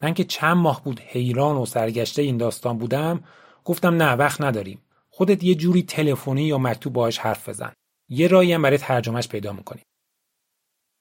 من 0.03 0.15
که 0.15 0.25
چند 0.25 0.57
ماه 0.57 0.85
بود 0.85 1.01
حیران 1.01 1.57
و 1.57 1.67
سرگشته 1.67 2.23
این 2.23 2.37
داستان 2.37 2.79
بودم 2.79 3.25
گفتم 3.65 4.03
نه 4.03 4.13
وقت 4.13 4.41
نداریم. 4.41 4.81
خودت 5.17 5.45
یه 5.45 5.55
جوری 5.55 5.83
تلفنی 5.83 6.43
یا 6.43 6.59
مکتوب 6.59 6.93
باهاش 6.93 7.19
حرف 7.19 7.49
بزن. 7.49 7.73
یه 8.09 8.29
راهی 8.29 8.53
هم 8.53 8.63
برای 8.63 8.79
ترجمهش 8.79 9.29
پیدا 9.29 9.53
می‌کنی. 9.53 9.83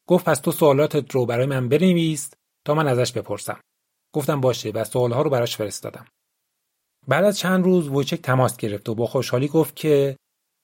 گفت 0.07 0.25
پس 0.25 0.39
تو 0.39 0.51
سوالاتت 0.51 1.11
رو 1.11 1.25
برای 1.25 1.45
من 1.45 1.69
بنویس 1.69 2.31
تا 2.65 2.73
من 2.73 2.87
ازش 2.87 3.11
بپرسم. 3.11 3.59
گفتم 4.13 4.41
باشه 4.41 4.69
و 4.69 4.83
سوالها 4.83 5.21
رو 5.21 5.29
براش 5.29 5.57
فرستادم. 5.57 6.05
بعد 7.07 7.25
از 7.25 7.39
چند 7.39 7.63
روز 7.63 7.87
ووچک 7.87 8.21
تماس 8.21 8.57
گرفت 8.57 8.89
و 8.89 8.95
با 8.95 9.05
خوشحالی 9.05 9.47
گفت 9.47 9.75
که 9.75 10.17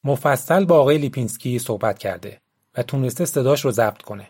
مفصل 0.04 0.66
با 0.66 0.80
آقای 0.80 0.98
لیپینسکی 0.98 1.60
صحبت 1.60 2.00
کرده 2.00 2.42
و 2.78 2.84
تونسته 2.84 3.26
صداش 3.26 3.66
رو 3.66 3.72
ضبط 3.72 4.02
کنه. 4.02 4.30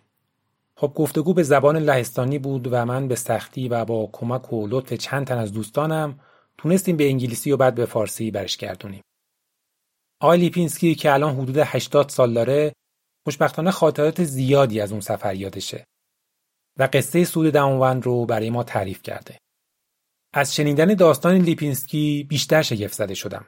خب 0.75 0.93
گفتگو 0.95 1.33
به 1.33 1.43
زبان 1.43 1.77
لهستانی 1.77 2.39
بود 2.39 2.67
و 2.71 2.85
من 2.85 3.07
به 3.07 3.15
سختی 3.15 3.67
و 3.67 3.85
با 3.85 4.09
کمک 4.11 4.53
و 4.53 4.67
لطف 4.67 4.93
چند 4.93 5.27
تن 5.27 5.37
از 5.37 5.53
دوستانم 5.53 6.19
تونستیم 6.57 6.97
به 6.97 7.07
انگلیسی 7.07 7.51
و 7.51 7.57
بعد 7.57 7.75
به 7.75 7.85
فارسی 7.85 8.31
برش 8.31 8.57
گردونیم. 8.57 9.03
آقای 10.19 10.39
لیپینسکی 10.39 10.95
که 10.95 11.13
الان 11.13 11.35
حدود 11.35 11.57
80 11.57 12.09
سال 12.09 12.33
داره 12.33 12.73
خوشبختانه 13.23 13.71
خاطرات 13.71 14.23
زیادی 14.23 14.81
از 14.81 14.91
اون 14.91 15.01
سفر 15.01 15.35
یادشه 15.35 15.85
و 16.77 16.89
قصه 16.93 17.23
صعود 17.23 17.53
دماوند 17.53 18.05
رو 18.05 18.25
برای 18.25 18.49
ما 18.49 18.63
تعریف 18.63 19.01
کرده. 19.01 19.37
از 20.33 20.55
شنیدن 20.55 20.93
داستان 20.93 21.35
لیپینسکی 21.35 22.25
بیشتر 22.29 22.61
شگفت 22.61 22.93
زده 22.93 23.13
شدم. 23.13 23.45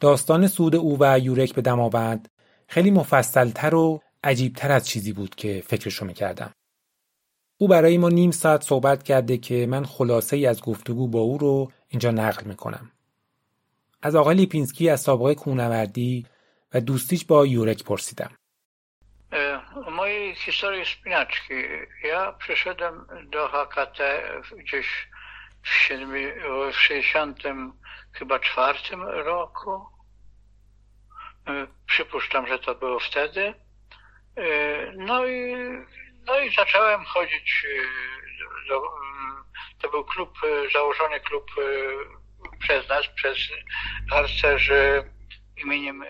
داستان 0.00 0.46
سود 0.46 0.76
او 0.76 0.96
و 1.00 1.18
یورک 1.18 1.54
به 1.54 1.62
دماوند 1.62 2.28
خیلی 2.68 2.90
مفصلتر 2.90 3.74
و 3.74 4.00
عجیبتر 4.24 4.72
از 4.72 4.88
چیزی 4.88 5.12
بود 5.12 5.34
که 5.34 5.62
فکرشو 5.66 6.04
می‌کردم. 6.04 6.52
او 7.58 7.68
برای 7.68 7.98
ما 7.98 8.08
نیم 8.08 8.30
ساعت 8.30 8.62
صحبت 8.62 9.02
کرده 9.02 9.38
که 9.38 9.66
من 9.66 9.84
خلاصه 9.84 10.36
ای 10.36 10.46
از 10.46 10.62
گفتگو 10.62 11.08
با 11.08 11.20
او 11.20 11.38
رو 11.38 11.72
اینجا 11.88 12.10
نقل 12.10 12.44
می‌کنم. 12.44 12.90
از 14.01 14.15
آقای 14.15 14.35
لیپینسکی 14.35 14.89
از 14.89 15.01
سابقه 15.01 15.35
کونوردی 15.35 16.25
و 16.73 16.81
دوستیش 16.81 17.25
با 17.25 17.45
یورک 17.45 17.83
پرسیدم. 17.83 18.31
Mojej 19.91 20.35
historii 20.35 20.85
spinaczki. 20.85 21.53
Ja 22.03 22.33
przyszedłem 22.33 23.07
do 23.33 23.47
HKT 23.47 23.99
gdzieś 24.57 25.07
w, 25.63 25.69
7, 25.69 26.09
w 26.71 26.75
60 26.75 27.43
chyba 28.13 28.39
czwartym 28.39 29.03
roku. 29.03 29.85
Przypuszczam, 31.87 32.47
że 32.47 32.59
to 32.59 32.75
było 32.75 32.99
wtedy. 32.99 33.53
No 34.97 35.27
i, 35.27 35.55
no 36.27 36.39
i 36.39 36.53
zacząłem 36.55 37.03
chodzić 37.05 37.65
do, 38.69 38.81
to 39.81 39.89
był 39.89 40.05
klub, 40.05 40.33
założony 40.73 41.19
klub 41.19 41.45
przez 42.60 42.82
nas, 42.88 43.04
przez 43.18 43.38
harcerzy 44.10 44.82
imieniem. 45.62 46.04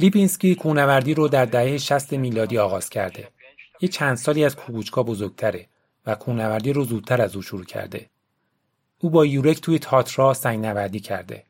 لیپینسکی 0.00 0.54
کوهنوردی 0.54 1.14
رو 1.14 1.28
در 1.28 1.44
دهه 1.44 1.78
60 1.78 2.12
میلادی 2.12 2.58
آغاز 2.58 2.90
کرده. 2.90 3.28
یه 3.80 3.88
چند 3.88 4.16
سالی 4.16 4.44
از 4.44 4.56
کوکوچکا 4.56 5.02
بزرگتره 5.02 5.68
و 6.06 6.14
کوهنوردی 6.14 6.72
رو 6.72 6.84
زودتر 6.84 7.22
از 7.22 7.36
او 7.36 7.42
شروع 7.42 7.64
کرده. 7.64 8.10
او 8.98 9.10
با 9.10 9.26
یورک 9.26 9.60
توی 9.60 9.78
تاترا 9.78 10.34
سنگ 10.34 10.66
نوردی 10.66 11.00
کرده. 11.00 11.44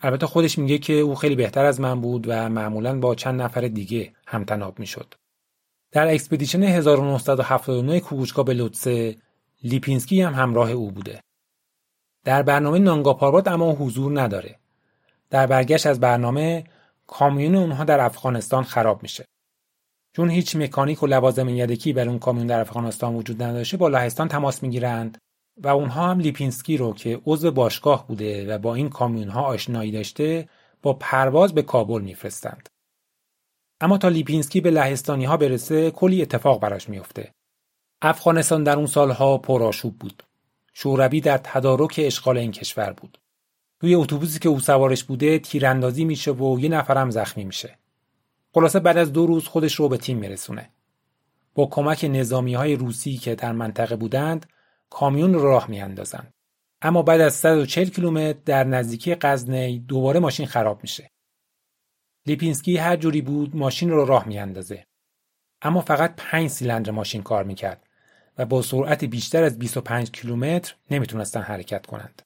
البته 0.00 0.26
خودش 0.26 0.58
میگه 0.58 0.78
که 0.78 0.92
او 0.92 1.14
خیلی 1.14 1.36
بهتر 1.36 1.64
از 1.64 1.80
من 1.80 2.00
بود 2.00 2.24
و 2.28 2.48
معمولا 2.48 2.98
با 2.98 3.14
چند 3.14 3.42
نفر 3.42 3.60
دیگه 3.60 4.12
هم‌طناب 4.26 4.78
می‌شد. 4.78 5.14
در 5.92 6.06
expedition 6.06 6.62
1979 6.62 8.00
کوکوچکا 8.00 8.42
به 8.42 8.54
لوتسه 8.54 9.16
لیپینسکی 9.62 10.22
هم 10.22 10.34
همراه 10.34 10.70
او 10.70 10.90
بوده. 10.90 11.20
در 12.24 12.42
برنامه 12.42 12.78
نانگاپاربات 12.78 13.48
اما 13.48 13.72
حضور 13.72 14.20
نداره. 14.20 14.58
در 15.30 15.46
برگشت 15.46 15.86
از 15.86 16.00
برنامه 16.00 16.64
کامیون 17.06 17.54
اونها 17.54 17.84
در 17.84 18.00
افغانستان 18.00 18.64
خراب 18.64 19.02
میشه. 19.02 19.24
چون 20.16 20.30
هیچ 20.30 20.56
مکانیک 20.56 21.02
و 21.02 21.06
لوازم 21.06 21.48
یدکی 21.48 21.92
بر 21.92 22.08
اون 22.08 22.18
کامیون 22.18 22.46
در 22.46 22.60
افغانستان 22.60 23.14
وجود 23.14 23.42
نداشته 23.42 23.76
با 23.76 23.88
لهستان 23.88 24.28
تماس 24.28 24.62
می‌گیرند 24.62 25.18
و 25.56 25.68
اونها 25.68 26.10
هم 26.10 26.20
لیپینسکی 26.20 26.76
رو 26.76 26.92
که 26.94 27.20
عضو 27.26 27.50
باشگاه 27.50 28.06
بوده 28.08 28.54
و 28.54 28.58
با 28.58 28.74
این 28.74 28.88
کامیون 28.88 29.28
ها 29.28 29.42
آشنایی 29.42 29.92
داشته 29.92 30.48
با 30.82 30.92
پرواز 30.92 31.54
به 31.54 31.62
کابل 31.62 32.00
میفرستند. 32.00 32.68
اما 33.80 33.98
تا 33.98 34.08
لیپینسکی 34.08 34.60
به 34.60 34.70
لهستانی 34.70 35.24
ها 35.24 35.36
برسه 35.36 35.90
کلی 35.90 36.22
اتفاق 36.22 36.60
براش 36.60 36.88
میفته. 36.88 37.32
افغانستان 38.02 38.64
در 38.64 38.76
اون 38.76 38.86
سالها 38.86 39.38
پرآشوب 39.38 39.98
بود. 39.98 40.22
شوروی 40.74 41.20
در 41.20 41.38
تدارک 41.38 42.00
اشغال 42.04 42.38
این 42.38 42.52
کشور 42.52 42.92
بود. 42.92 43.18
توی 43.80 43.94
اتوبوسی 43.94 44.38
که 44.38 44.48
او 44.48 44.60
سوارش 44.60 45.04
بوده 45.04 45.38
تیراندازی 45.38 46.04
میشه 46.04 46.32
و 46.32 46.60
یه 46.60 46.68
نفرم 46.68 47.10
زخمی 47.10 47.44
میشه. 47.44 47.78
خلاصه 48.54 48.80
بعد 48.80 48.98
از 48.98 49.12
دو 49.12 49.26
روز 49.26 49.46
خودش 49.46 49.74
رو 49.74 49.88
به 49.88 49.96
تیم 49.96 50.18
میرسونه. 50.18 50.70
با 51.54 51.66
کمک 51.66 52.04
نظامی 52.10 52.54
های 52.54 52.76
روسی 52.76 53.16
که 53.16 53.34
در 53.34 53.52
منطقه 53.52 53.96
بودند 53.96 54.46
کامیون 54.90 55.34
رو 55.34 55.42
راه 55.42 55.70
میاندازند. 55.70 56.34
اما 56.82 57.02
بعد 57.02 57.20
از 57.20 57.34
140 57.34 57.88
کیلومتر 57.88 58.38
در 58.44 58.64
نزدیکی 58.64 59.14
قزنی 59.14 59.78
دوباره 59.78 60.20
ماشین 60.20 60.46
خراب 60.46 60.78
میشه. 60.82 61.10
لیپینسکی 62.26 62.76
هر 62.76 62.96
جوری 62.96 63.22
بود 63.22 63.56
ماشین 63.56 63.90
رو 63.90 64.04
راه 64.04 64.28
میاندازه. 64.28 64.86
اما 65.62 65.80
فقط 65.80 66.14
5 66.16 66.50
سیلندر 66.50 66.90
ماشین 66.90 67.22
کار 67.22 67.44
می‌کرد 67.44 67.83
و 68.38 68.46
با 68.46 68.62
سرعت 68.62 69.04
بیشتر 69.04 69.42
از 69.42 69.58
25 69.58 70.10
کیلومتر 70.10 70.74
نمی‌تونستن 70.90 71.42
حرکت 71.42 71.86
کنند. 71.86 72.22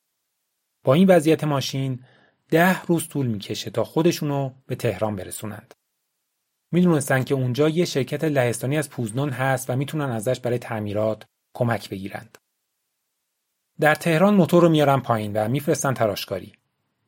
با 0.84 0.94
این 0.94 1.10
وضعیت 1.10 1.44
ماشین 1.44 2.04
ده 2.50 2.82
روز 2.82 3.08
طول 3.08 3.26
می‌کشه 3.26 3.70
تا 3.70 3.84
خودشونو 3.84 4.50
به 4.66 4.74
تهران 4.74 5.16
برسونند. 5.16 5.74
می‌دونستن 6.72 7.24
که 7.24 7.34
اونجا 7.34 7.68
یه 7.68 7.84
شرکت 7.84 8.24
لهستانی 8.24 8.78
از 8.78 8.90
پوزنون 8.90 9.30
هست 9.30 9.70
و 9.70 9.76
می‌تونن 9.76 10.10
ازش 10.10 10.40
برای 10.40 10.58
تعمیرات 10.58 11.24
کمک 11.54 11.90
بگیرند. 11.90 12.38
در 13.80 13.94
تهران 13.94 14.34
موتور 14.34 14.62
رو 14.62 14.68
میارن 14.68 15.00
پایین 15.00 15.32
و 15.32 15.48
میفرستن 15.48 15.94
تراشکاری. 15.94 16.52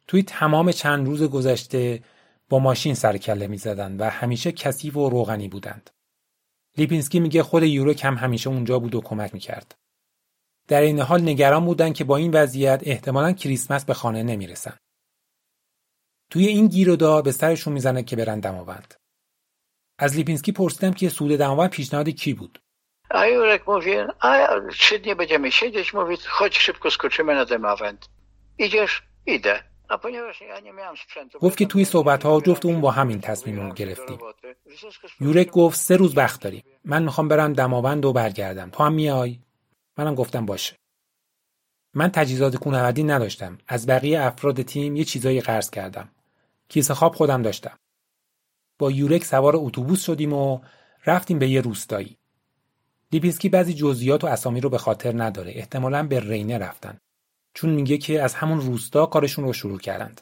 توی 0.06 0.22
تمام 0.22 0.72
چند 0.72 1.06
روز 1.06 1.22
گذشته 1.22 2.02
با 2.48 2.58
ماشین 2.58 2.94
سر 2.94 3.16
کله 3.16 3.46
می‌زدن 3.46 3.96
و 3.96 4.10
همیشه 4.10 4.52
کثیف 4.52 4.96
و 4.96 5.10
روغنی 5.10 5.48
بودند. 5.48 5.90
لیپینسکی 6.76 7.20
میگه 7.20 7.42
خود 7.42 7.62
یورک 7.62 8.04
هم 8.04 8.14
همیشه 8.14 8.50
اونجا 8.50 8.78
بود 8.78 8.94
و 8.94 9.00
کمک 9.00 9.34
می‌کرد. 9.34 9.74
در 10.68 10.80
این 10.80 11.00
حال 11.00 11.22
نگران 11.22 11.64
بودن 11.64 11.92
که 11.92 12.04
با 12.04 12.16
این 12.16 12.30
وضعیت 12.30 12.80
احتمالا 12.82 13.32
کریسمس 13.32 13.84
به 13.84 13.94
خانه 13.94 14.22
نمی‌رسن. 14.22 14.76
توی 16.30 16.46
این 16.46 16.68
گیر 16.68 16.90
و 16.90 16.96
دار 16.96 17.22
به 17.22 17.32
سرشون 17.32 17.72
می‌زنه 17.72 18.02
که 18.02 18.16
برن 18.16 18.40
دماوند. 18.40 18.94
از 19.98 20.16
لیپینسکی 20.16 20.52
پرسیدم 20.52 20.92
که 20.92 21.08
سود 21.08 21.30
دماوند 21.30 21.70
پیشنهاد 21.70 22.08
کی 22.08 22.34
بود. 22.34 22.58
A 23.12 23.26
Jurek 23.26 23.66
mówi, 23.66 23.94
a 24.20 24.60
trzy 24.70 25.00
dni 25.00 25.14
będziemy 25.16 25.52
siedzieć, 25.52 25.94
mówi, 25.94 26.16
chodź 26.16 26.58
szybko 26.58 26.90
skoczymy 26.90 27.34
na 27.34 27.44
demawent. 27.44 28.10
گفت 31.40 31.58
که 31.58 31.66
توی 31.66 31.84
صحبت 31.84 32.22
ها 32.22 32.40
جفت 32.40 32.66
اون 32.66 32.80
با 32.80 32.90
همین 32.90 33.20
تصمیم 33.20 33.60
رو 33.60 33.72
گرفتیم. 33.74 34.18
یورک 35.20 35.50
گفت 35.50 35.78
سه 35.78 35.96
روز 35.96 36.16
وقت 36.16 36.42
داریم. 36.42 36.62
من 36.84 37.02
می‌خوام 37.02 37.28
برم 37.28 37.52
دماوند 37.52 38.04
و 38.04 38.12
برگردم. 38.12 38.70
تو 38.70 38.84
هم 38.84 38.92
میای؟ 38.92 39.38
منم 39.98 40.14
گفتم 40.14 40.46
باشه. 40.46 40.76
من 41.94 42.10
تجهیزات 42.10 42.56
کوهنوردی 42.56 43.02
نداشتم. 43.02 43.58
از 43.68 43.86
بقیه 43.86 44.20
افراد 44.22 44.62
تیم 44.62 44.96
یه 44.96 45.04
چیزایی 45.04 45.40
قرض 45.40 45.70
کردم. 45.70 46.08
کیسه 46.68 46.94
خواب 46.94 47.14
خودم 47.14 47.42
داشتم. 47.42 47.78
با 48.78 48.90
یورک 48.90 49.24
سوار 49.24 49.52
اتوبوس 49.56 50.04
شدیم 50.04 50.32
و 50.32 50.60
رفتیم 51.06 51.38
به 51.38 51.48
یه 51.48 51.60
روستایی. 51.60 52.16
لیپینسکی 53.12 53.48
بعضی 53.48 53.74
جزئیات 53.74 54.24
و 54.24 54.26
اسامی 54.26 54.60
رو 54.60 54.70
به 54.70 54.78
خاطر 54.78 55.22
نداره. 55.22 55.52
احتمالا 55.54 56.06
به 56.06 56.20
رینه 56.20 56.58
رفتن. 56.58 56.98
چون 57.54 57.70
میگه 57.70 57.98
که 57.98 58.22
از 58.22 58.34
همون 58.34 58.60
روستا 58.60 59.06
کارشون 59.06 59.44
رو 59.44 59.52
شروع 59.52 59.78
کردند. 59.78 60.20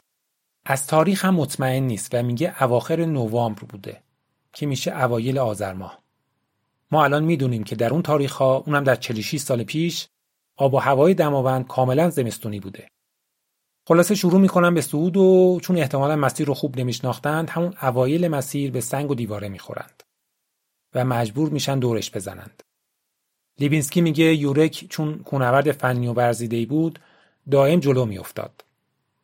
از 0.65 0.87
تاریخ 0.87 1.25
هم 1.25 1.35
مطمئن 1.35 1.83
نیست 1.83 2.13
و 2.13 2.23
میگه 2.23 2.63
اواخر 2.63 3.05
نوامبر 3.05 3.63
بوده 3.63 4.03
که 4.53 4.65
میشه 4.65 4.91
اوایل 4.91 5.37
آذر 5.37 5.73
ماه. 5.73 5.99
ما 6.91 7.03
الان 7.03 7.23
می‌دونیم 7.23 7.63
که 7.63 7.75
در 7.75 7.93
اون 7.93 8.01
تاریخ 8.01 8.35
ها 8.35 8.55
اونم 8.55 8.83
در 8.83 8.95
46 8.95 9.39
سال 9.39 9.63
پیش 9.63 10.07
آب 10.57 10.73
و 10.73 10.77
هوای 10.77 11.13
دماوند 11.13 11.67
کاملا 11.67 12.09
زمستونی 12.09 12.59
بوده. 12.59 12.87
خلاصه 13.87 14.15
شروع 14.15 14.39
می‌کنن 14.39 14.73
به 14.73 14.81
صعود 14.81 15.17
و 15.17 15.59
چون 15.61 15.77
احتمالا 15.77 16.15
مسیر 16.15 16.47
رو 16.47 16.53
خوب 16.53 16.79
نمیشناختند 16.79 17.49
همون 17.49 17.73
اوایل 17.81 18.27
مسیر 18.27 18.71
به 18.71 18.81
سنگ 18.81 19.11
و 19.11 19.15
دیواره 19.15 19.49
می‌خورند 19.49 20.03
و 20.93 21.05
مجبور 21.05 21.49
میشن 21.49 21.79
دورش 21.79 22.11
بزنند. 22.11 22.63
لیبینسکی 23.59 24.01
میگه 24.01 24.35
یورک 24.35 24.85
چون 24.89 25.17
کونورد 25.17 25.71
فنی 25.71 26.07
و 26.07 26.13
ورزیده‌ای 26.13 26.65
بود 26.65 26.99
دائم 27.51 27.79
جلو 27.79 28.05
میافتاد. 28.05 28.65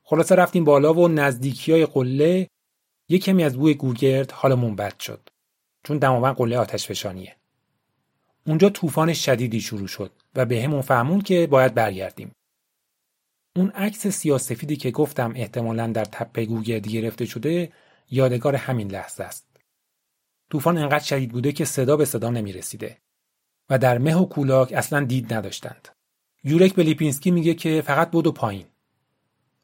خلاصه 0.04 0.36
رفتیم 0.36 0.64
بالا 0.64 0.94
و 0.94 1.08
نزدیکی 1.08 1.72
های 1.72 1.86
قله 1.86 2.48
یک 3.10 3.24
کمی 3.24 3.44
از 3.44 3.58
بوی 3.58 3.74
گورگرد 3.74 4.32
حالمون 4.32 4.76
بد 4.76 5.00
شد. 5.00 5.30
چون 5.84 5.98
دماوند 5.98 6.36
قله 6.36 6.58
آتش 6.58 6.88
فشانیه. 6.88 7.36
اونجا 8.48 8.70
طوفان 8.70 9.14
شدیدی 9.14 9.62
شروع 9.62 9.88
شد 9.88 10.12
و 10.36 10.46
به 10.46 10.64
همون 10.64 10.82
فهمون 10.82 11.22
که 11.22 11.48
باید 11.48 11.74
برگردیم. 11.74 12.32
اون 13.56 13.70
عکس 13.70 14.08
سیاسفیدی 14.08 14.76
که 14.76 14.92
گفتم 14.92 15.34
احتمالا 15.36 15.88
در 15.88 16.06
تپه 16.06 16.46
گورگردی 16.46 16.92
گرفته 16.92 17.26
شده 17.26 17.72
یادگار 18.12 18.56
همین 18.56 18.92
لحظه 18.92 19.24
است. 19.24 19.48
طوفان 20.52 20.78
انقدر 20.78 21.04
شدید 21.04 21.32
بوده 21.32 21.52
که 21.52 21.66
صدا 21.66 21.98
به 21.98 22.06
صدا 22.06 22.30
نمی 22.30 22.54
رسیده 22.54 22.98
و 23.70 23.78
در 23.78 23.98
مه 23.98 24.16
و 24.16 24.26
کولاک 24.26 24.74
اصلا 24.74 25.06
دید 25.06 25.34
نداشتند. 25.34 25.95
یورک 26.48 26.74
به 26.74 26.84
لیپینسکی 26.84 27.32
میگه 27.32 27.54
که 27.54 27.84
فقط 27.86 28.12
بود 28.12 28.28
و 28.28 28.32
پایین. 28.32 28.66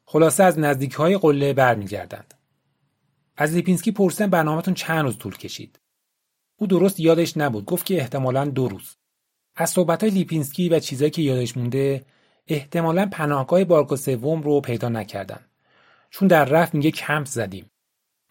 خلاصه 0.04 0.44
از 0.44 0.58
نزدیک 0.58 0.92
های 0.92 1.18
قله 1.18 1.52
برمیگردند. 1.52 2.34
از 3.36 3.54
لیپینسکی 3.54 3.92
پرسیدن 3.92 4.30
برنامهتون 4.30 4.74
چند 4.74 5.04
روز 5.04 5.18
طول 5.18 5.36
کشید. 5.36 5.80
او 6.56 6.66
درست 6.66 7.00
یادش 7.00 7.36
نبود 7.36 7.64
گفت 7.64 7.86
که 7.86 8.00
احتمالا 8.00 8.44
دو 8.44 8.68
روز. 8.68 8.96
از 9.56 9.70
صحبت 9.70 10.04
لیپینسکی 10.04 10.68
و 10.68 10.78
چیزایی 10.78 11.10
که 11.10 11.22
یادش 11.22 11.56
مونده 11.56 12.04
احتمالا 12.48 13.08
پناهگاه 13.12 13.64
بارگاه 13.64 13.96
سوم 13.96 14.42
رو 14.42 14.60
پیدا 14.60 14.88
نکردن. 14.88 15.40
چون 16.10 16.28
در 16.28 16.44
رفت 16.44 16.74
میگه 16.74 16.90
کمپ 16.90 17.26
زدیم. 17.26 17.70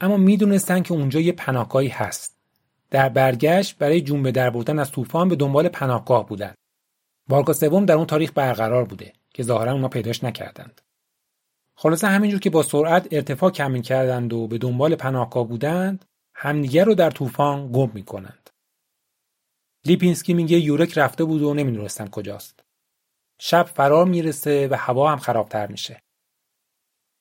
اما 0.01 0.17
می‌دونستن 0.17 0.81
که 0.81 0.93
اونجا 0.93 1.19
یه 1.19 1.31
پناهگاهی 1.31 1.87
هست. 1.87 2.37
در 2.89 3.09
برگشت 3.09 3.77
برای 3.77 4.01
جون 4.01 4.23
به 4.23 4.31
در 4.31 4.49
بردن 4.49 4.79
از 4.79 4.91
طوفان 4.91 5.29
به 5.29 5.35
دنبال 5.35 5.67
پناهگاه 5.67 6.27
بودن. 6.27 6.53
بارگا 7.31 7.53
سوم 7.53 7.85
در 7.85 7.95
اون 7.95 8.05
تاریخ 8.05 8.31
برقرار 8.35 8.85
بوده 8.85 9.13
که 9.29 9.43
ظاهرا 9.43 9.71
اونا 9.71 9.87
پیداش 9.87 10.23
نکردند. 10.23 10.81
خلاصه 11.77 12.07
همینجور 12.07 12.39
که 12.39 12.49
با 12.49 12.63
سرعت 12.63 13.07
ارتفاع 13.11 13.51
کم 13.51 13.81
کردند 13.81 14.33
و 14.33 14.47
به 14.47 14.57
دنبال 14.57 14.95
پناهگاه 14.95 15.47
بودند، 15.47 16.05
همدیگر 16.35 16.85
رو 16.85 16.95
در 16.95 17.09
طوفان 17.09 17.71
گم 17.71 17.91
می‌کنند. 17.93 18.49
لیپینسکی 19.85 20.33
میگه 20.33 20.59
یورک 20.59 20.97
رفته 20.97 21.23
بود 21.23 21.41
و 21.41 21.53
نمی‌دونستن 21.53 22.07
کجاست. 22.07 22.59
شب 23.39 23.63
فرار 23.63 24.05
می‌رسه 24.05 24.67
و 24.67 24.73
هوا 24.73 25.11
هم 25.11 25.17
خرابتر 25.17 25.67
میشه. 25.67 26.01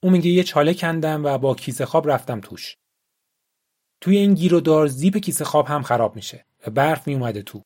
او 0.03 0.11
میگه 0.11 0.31
یه 0.31 0.43
چاله 0.43 0.75
کندم 0.75 1.25
و 1.25 1.39
با 1.39 1.55
کیسه 1.55 1.87
خواب 1.87 2.11
رفتم 2.11 2.41
توش. 2.41 2.77
توی 4.01 4.17
این 4.17 4.35
گیر 4.35 4.55
و 4.55 4.61
دار 4.61 4.87
زیپ 4.87 5.17
کیسه 5.17 5.45
خواب 5.45 5.67
هم 5.67 5.83
خراب 5.83 6.17
میشه 6.17 6.47
و 6.67 6.71
برف 6.71 7.07
میومده 7.07 7.43
تو. 7.43 7.63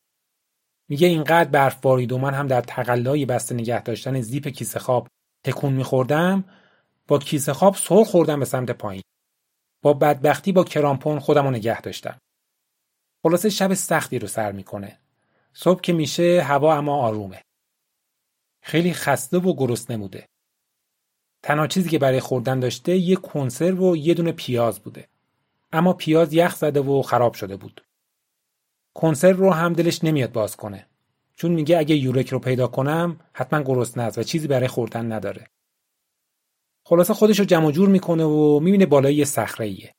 میگه 0.89 1.07
اینقدر 1.07 1.49
برف 1.49 1.81
بارید 1.81 2.11
و 2.11 2.17
من 2.17 2.33
هم 2.33 2.47
در 2.47 2.61
تقلای 2.61 3.25
بسته 3.25 3.55
نگه 3.55 3.83
داشتن 3.83 4.21
زیپ 4.21 4.47
کیسه 4.47 4.79
خواب 4.79 5.07
تکون 5.43 5.73
میخوردم 5.73 6.43
با 7.07 7.19
کیسه 7.19 7.53
خواب 7.53 7.75
سر 7.75 8.03
خوردم 8.03 8.39
به 8.39 8.45
سمت 8.45 8.71
پایین. 8.71 9.03
با 9.81 9.93
بدبختی 9.93 10.51
با 10.51 10.63
کرامپون 10.63 11.19
خودم 11.19 11.43
رو 11.43 11.51
نگه 11.51 11.81
داشتم. 11.81 12.17
خلاصه 13.23 13.49
شب 13.49 13.73
سختی 13.73 14.19
رو 14.19 14.27
سر 14.27 14.51
می‌کنه. 14.51 14.99
صبح 15.53 15.81
که 15.81 15.93
میشه 15.93 16.41
هوا 16.41 16.75
اما 16.75 16.95
آرومه. 16.95 17.41
خیلی 18.61 18.93
خسته 18.93 19.37
و 19.37 19.53
گرسنه 19.53 19.97
بوده. 19.97 20.25
تنها 21.43 21.67
چیزی 21.67 21.89
که 21.89 21.99
برای 21.99 22.19
خوردن 22.19 22.59
داشته 22.59 22.97
یه 22.97 23.15
کنسرو 23.15 23.91
و 23.91 23.95
یه 23.95 24.13
دونه 24.13 24.31
پیاز 24.31 24.79
بوده. 24.79 25.07
اما 25.71 25.93
پیاز 25.93 26.33
یخ 26.33 26.55
زده 26.55 26.79
و 26.79 27.01
خراب 27.01 27.33
شده 27.33 27.55
بود. 27.55 27.84
کنسرو 28.97 29.37
رو 29.37 29.51
هم 29.51 29.73
دلش 29.73 30.03
نمیاد 30.03 30.31
باز 30.31 30.55
کنه. 30.55 30.87
چون 31.35 31.51
میگه 31.51 31.77
اگه 31.77 31.95
یورک 31.95 32.29
رو 32.29 32.39
پیدا 32.39 32.67
کنم 32.67 33.19
حتما 33.33 33.61
گرسنه 33.61 34.03
است 34.03 34.17
و 34.17 34.23
چیزی 34.23 34.47
برای 34.47 34.67
خوردن 34.67 35.11
نداره. 35.11 35.47
خلاصه 36.85 37.13
خودش 37.13 37.39
رو 37.39 37.45
جمع 37.45 37.71
جور 37.71 37.89
می‌کنه 37.89 38.23
و 38.23 38.59
می‌بینه 38.59 38.85
بالای 38.85 39.15
یه 39.15 39.25
صخره 39.25 39.65
ایه. 39.65 39.93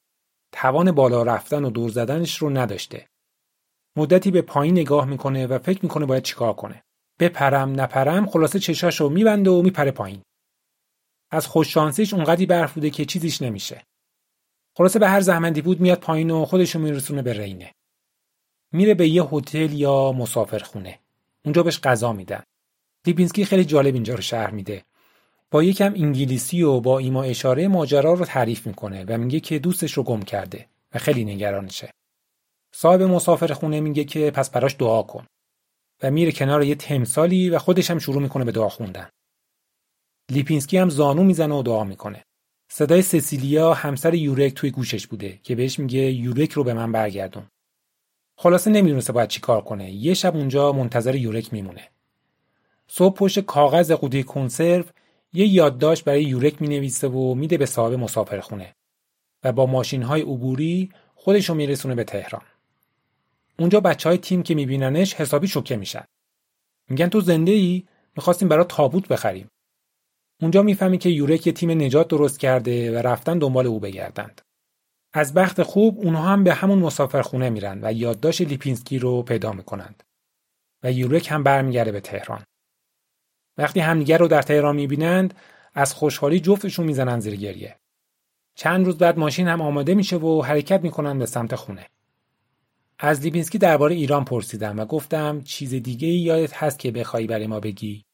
توان 0.52 0.92
بالا 0.92 1.22
رفتن 1.22 1.64
و 1.64 1.70
دور 1.70 1.90
زدنش 1.90 2.38
رو 2.38 2.50
نداشته. 2.50 3.06
مدتی 3.96 4.30
به 4.30 4.42
پایین 4.42 4.78
نگاه 4.78 5.06
می‌کنه 5.06 5.46
و 5.46 5.58
فکر 5.58 5.80
می‌کنه 5.82 6.06
باید 6.06 6.22
چیکار 6.22 6.52
کنه. 6.52 6.82
بپرم 7.20 7.80
نپرم 7.80 8.26
خلاصه 8.26 8.58
چشاشو 8.58 9.08
میبنده 9.08 9.50
و 9.50 9.62
میپره 9.62 9.90
پایین. 9.90 10.22
از 11.30 11.46
خوششانسیش 11.46 12.14
اونقدی 12.14 12.46
برف 12.46 12.72
بوده 12.72 12.90
که 12.90 13.04
چیزیش 13.04 13.42
نمیشه. 13.42 13.84
خلاصه 14.76 14.98
به 14.98 15.08
هر 15.08 15.20
زحمتی 15.20 15.62
بود 15.62 15.80
میاد 15.80 16.00
پایین 16.00 16.30
و 16.30 16.44
خودشو 16.44 16.78
میرسونه 16.78 17.22
به 17.22 17.32
رینه. 17.32 17.72
میره 18.76 18.94
به 18.94 19.08
یه 19.08 19.22
هتل 19.22 19.72
یا 19.72 20.12
مسافرخونه. 20.12 20.98
اونجا 21.44 21.62
بهش 21.62 21.80
غذا 21.80 22.12
میدن. 22.12 22.42
لیپینسکی 23.06 23.44
خیلی 23.44 23.64
جالب 23.64 23.94
اینجا 23.94 24.14
رو 24.14 24.20
شهر 24.20 24.50
میده. 24.50 24.84
با 25.50 25.62
یکم 25.62 25.92
انگلیسی 25.92 26.62
و 26.62 26.80
با 26.80 26.98
ایما 26.98 27.22
اشاره 27.22 27.68
ماجرا 27.68 28.12
رو 28.12 28.24
تعریف 28.24 28.66
می‌کنه 28.66 29.04
و 29.08 29.18
میگه 29.18 29.40
که 29.40 29.58
دوستش 29.58 29.92
رو 29.92 30.02
گم 30.02 30.22
کرده 30.22 30.66
و 30.94 30.98
خیلی 30.98 31.24
نگرانشه. 31.24 31.90
صاحب 32.74 33.02
مسافرخونه 33.02 33.80
میگه 33.80 34.04
که 34.04 34.30
پس 34.30 34.50
براش 34.50 34.76
دعا 34.78 35.02
کن. 35.02 35.26
و 36.02 36.10
میره 36.10 36.32
کنار 36.32 36.62
یه 36.64 36.74
تمثالی 36.74 37.50
و 37.50 37.58
خودش 37.58 37.90
هم 37.90 37.98
شروع 37.98 38.22
می‌کنه 38.22 38.44
به 38.44 38.52
دعا 38.52 38.68
خوندن. 38.68 39.08
لیپینسکی 40.30 40.78
هم 40.78 40.88
زانو 40.88 41.24
می‌زنه 41.24 41.54
و 41.54 41.62
دعا 41.62 41.84
می‌کنه. 41.84 42.22
صدای 42.72 43.02
سسیلیا 43.02 43.74
همسر 43.74 44.14
یورک 44.14 44.54
توی 44.54 44.70
گوشش 44.70 45.06
بوده 45.06 45.40
که 45.42 45.54
بهش 45.54 45.78
میگه 45.78 46.00
یورک 46.00 46.52
رو 46.52 46.64
به 46.64 46.74
من 46.74 46.92
برگردون. 46.92 47.46
خلاصه 48.38 48.70
نمی‌دونسته 48.70 49.12
باید 49.12 49.28
چی 49.28 49.40
کار 49.40 49.60
کنه. 49.60 49.90
یه 49.90 50.14
شب 50.14 50.36
اونجا 50.36 50.72
منتظر 50.72 51.14
یورک 51.14 51.52
میمونه. 51.52 51.88
صبح 52.88 53.16
پشت 53.16 53.40
کاغذ 53.40 53.92
قوطی 53.92 54.22
کنسرو 54.22 54.84
یه 55.32 55.46
یادداشت 55.46 56.04
برای 56.04 56.24
یورک 56.24 56.62
می‌نویسه 56.62 57.08
و 57.08 57.34
میده 57.34 57.58
به 57.58 57.66
صاحب 57.66 57.92
مسافرخونه 57.92 58.74
و 59.44 59.52
با 59.52 59.66
ماشین 59.66 60.02
های 60.02 60.22
عبوری 60.22 60.90
خودش 61.14 61.48
رو 61.48 61.54
میرسونه 61.54 61.94
به 61.94 62.04
تهران. 62.04 62.42
اونجا 63.58 63.80
بچه 63.80 64.08
های 64.08 64.18
تیم 64.18 64.42
که 64.42 64.54
میبیننش 64.54 65.14
حسابی 65.14 65.48
شوکه 65.48 65.76
میشن. 65.76 66.04
میگن 66.88 67.08
تو 67.08 67.20
زنده 67.20 67.52
ای 67.52 67.84
می‌خواستیم 68.16 68.48
برای 68.48 68.64
تابوت 68.68 69.08
بخریم. 69.08 69.48
اونجا 70.42 70.62
می‌فهمی 70.62 70.98
که 70.98 71.08
یورک 71.08 71.46
یه 71.46 71.52
تیم 71.52 71.70
نجات 71.70 72.08
درست 72.08 72.38
کرده 72.38 72.92
و 72.92 72.94
رفتن 72.94 73.38
دنبال 73.38 73.66
او 73.66 73.80
بگردند. 73.80 74.40
از 75.16 75.34
بخت 75.34 75.62
خوب 75.62 75.98
اونها 75.98 76.28
هم 76.28 76.44
به 76.44 76.54
همون 76.54 76.78
مسافرخونه 76.78 77.50
میرن 77.50 77.80
و 77.82 77.92
یادداشت 77.92 78.40
لیپینسکی 78.40 78.98
رو 78.98 79.22
پیدا 79.22 79.52
می‌کنند. 79.52 80.02
و 80.82 80.92
یورک 80.92 81.30
هم 81.30 81.42
برمیگرده 81.42 81.92
به 81.92 82.00
تهران. 82.00 82.44
وقتی 83.58 83.80
همدیگر 83.80 84.18
رو 84.18 84.28
در 84.28 84.42
تهران 84.42 84.76
می‌بینند 84.76 85.34
از 85.74 85.94
خوشحالی 85.94 86.40
جفتشون 86.40 86.86
می‌زنن 86.86 87.20
زیر 87.20 87.36
گریه. 87.36 87.76
چند 88.54 88.86
روز 88.86 88.98
بعد 88.98 89.18
ماشین 89.18 89.48
هم 89.48 89.60
آماده 89.60 89.94
میشه 89.94 90.16
و 90.16 90.42
حرکت 90.42 90.82
می‌کنن 90.82 91.18
به 91.18 91.26
سمت 91.26 91.54
خونه. 91.54 91.86
از 92.98 93.20
لیپینسکی 93.20 93.58
درباره 93.58 93.94
ایران 93.94 94.24
پرسیدم 94.24 94.78
و 94.78 94.84
گفتم 94.84 95.40
چیز 95.40 95.74
دیگه 95.74 96.08
یادت 96.08 96.54
هست 96.54 96.78
که 96.78 96.90
بخوای 96.90 97.26
برای 97.26 97.46
ما 97.46 97.60
بگی؟ 97.60 98.04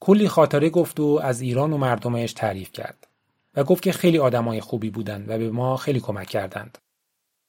کلی 0.00 0.28
خاطره 0.28 0.70
گفت 0.70 1.00
و 1.00 1.20
از 1.22 1.40
ایران 1.40 1.72
و 1.72 1.78
مردمش 1.78 2.32
تعریف 2.32 2.72
کرد. 2.72 3.11
و 3.56 3.64
گفت 3.64 3.82
که 3.82 3.92
خیلی 3.92 4.18
آدمای 4.18 4.60
خوبی 4.60 4.90
بودند 4.90 5.30
و 5.30 5.38
به 5.38 5.50
ما 5.50 5.76
خیلی 5.76 6.00
کمک 6.00 6.26
کردند. 6.26 6.78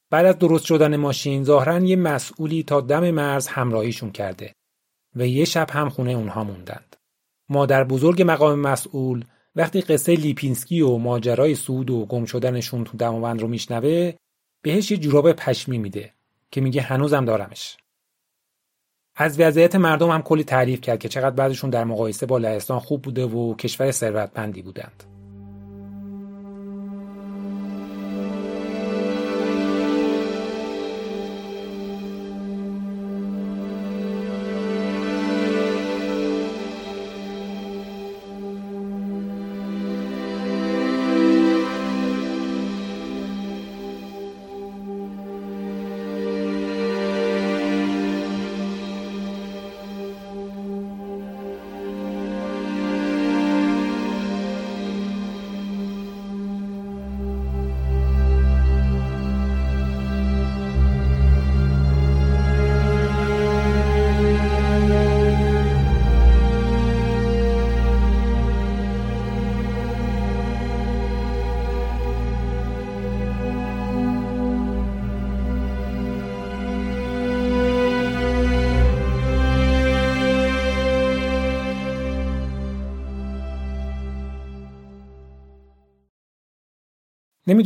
بعد 0.10 0.26
از 0.26 0.38
درست 0.38 0.66
شدن 0.66 0.96
ماشین 0.96 1.44
ظاهرا 1.44 1.80
یه 1.80 1.96
مسئولی 1.96 2.64
تا 2.64 2.82
دم 2.82 3.12
مرز 3.12 3.48
همراهیشون 3.48 4.12
کرده 4.12 4.54
و 5.16 5.28
یه 5.28 5.46
شب 5.46 5.70
هم 5.70 5.90
خونه 5.90 6.12
اونها 6.12 6.44
موندند. 6.44 6.96
مادر 7.50 7.84
بزرگ 7.84 8.24
مقام 8.28 8.60
مسئول 8.60 9.26
وقتی 9.56 9.82
قصه 9.82 10.16
لیپینسکی 10.16 10.82
و 10.82 10.98
ماجرای 10.98 11.56
صعود 11.56 11.90
و 11.90 12.06
گم 12.06 12.26
شدنشون 12.26 12.84
تو 12.84 12.98
دماوند 12.98 13.42
رو 13.42 13.48
میشنوه 13.48 14.14
بهش 14.62 14.92
یه 14.92 14.98
جوراب 14.98 15.32
پشمی 15.32 15.78
میده 15.78 16.14
که 16.52 16.62
میگه 16.62 16.82
هنوزم 16.82 17.26
دارمش. 17.26 17.78
از 19.16 19.40
وضعیت 19.40 19.76
مردم 19.76 20.10
هم 20.10 20.22
کلی 20.22 20.44
تعریف 20.44 20.82
کرد 20.82 21.00
که 21.00 21.10
چقدر 21.10 21.36
بعدشون 21.36 21.70
در 21.70 21.84
مقایسه 21.84 22.26
با 22.26 22.38
لهستان 22.38 22.80
خوب 22.80 23.02
بوده 23.02 23.26
و 23.26 23.56
کشور 23.56 23.92
ثروتمندی 23.92 24.62
بودند. 24.62 25.13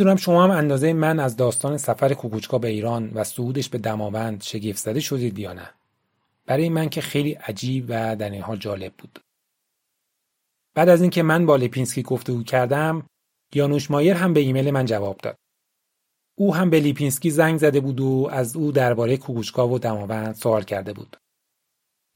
نمی‌دونم 0.08 0.24
شما 0.24 0.44
هم 0.44 0.52
اندازه 0.52 0.94
من 0.94 1.20
از 1.20 1.36
داستان 1.36 1.78
سفر 1.78 2.14
کوکوچکا 2.14 2.58
به 2.58 2.68
ایران 2.68 3.12
و 3.14 3.24
صعودش 3.24 3.70
به 3.70 3.78
دماوند 3.78 4.44
شگفت 4.44 4.78
زده 4.78 5.00
شدید 5.00 5.40
یا 5.40 5.54
نه. 5.54 5.70
برای 6.46 6.70
من 6.70 6.90
که 6.90 7.02
خیلی 7.02 7.32
عجیب 7.32 7.86
و 7.90 8.16
در 8.16 8.30
عین 8.30 8.42
حال 8.42 8.58
جالب 8.58 8.94
بود. 8.98 9.20
بعد 10.76 10.90
از 10.90 11.02
اینکه 11.02 11.24
من 11.24 11.46
با 11.46 11.56
لیپینسکی 11.56 12.04
گفتگو 12.04 12.44
کردم، 12.44 13.06
یانوش 13.54 13.92
مایر 13.92 14.16
هم 14.16 14.34
به 14.34 14.40
ایمیل 14.40 14.72
من 14.72 14.86
جواب 14.86 15.18
داد. 15.18 15.36
او 16.36 16.56
هم 16.56 16.70
به 16.70 16.80
لیپینسکی 16.80 17.32
زنگ 17.32 17.60
زده 17.60 17.80
بود 17.80 18.00
و 18.00 18.30
از 18.32 18.56
او 18.56 18.72
درباره 18.72 19.18
کوکوچکا 19.18 19.68
و 19.68 19.80
دماوند 19.80 20.36
سوال 20.36 20.64
کرده 20.64 20.94
بود. 20.94 21.18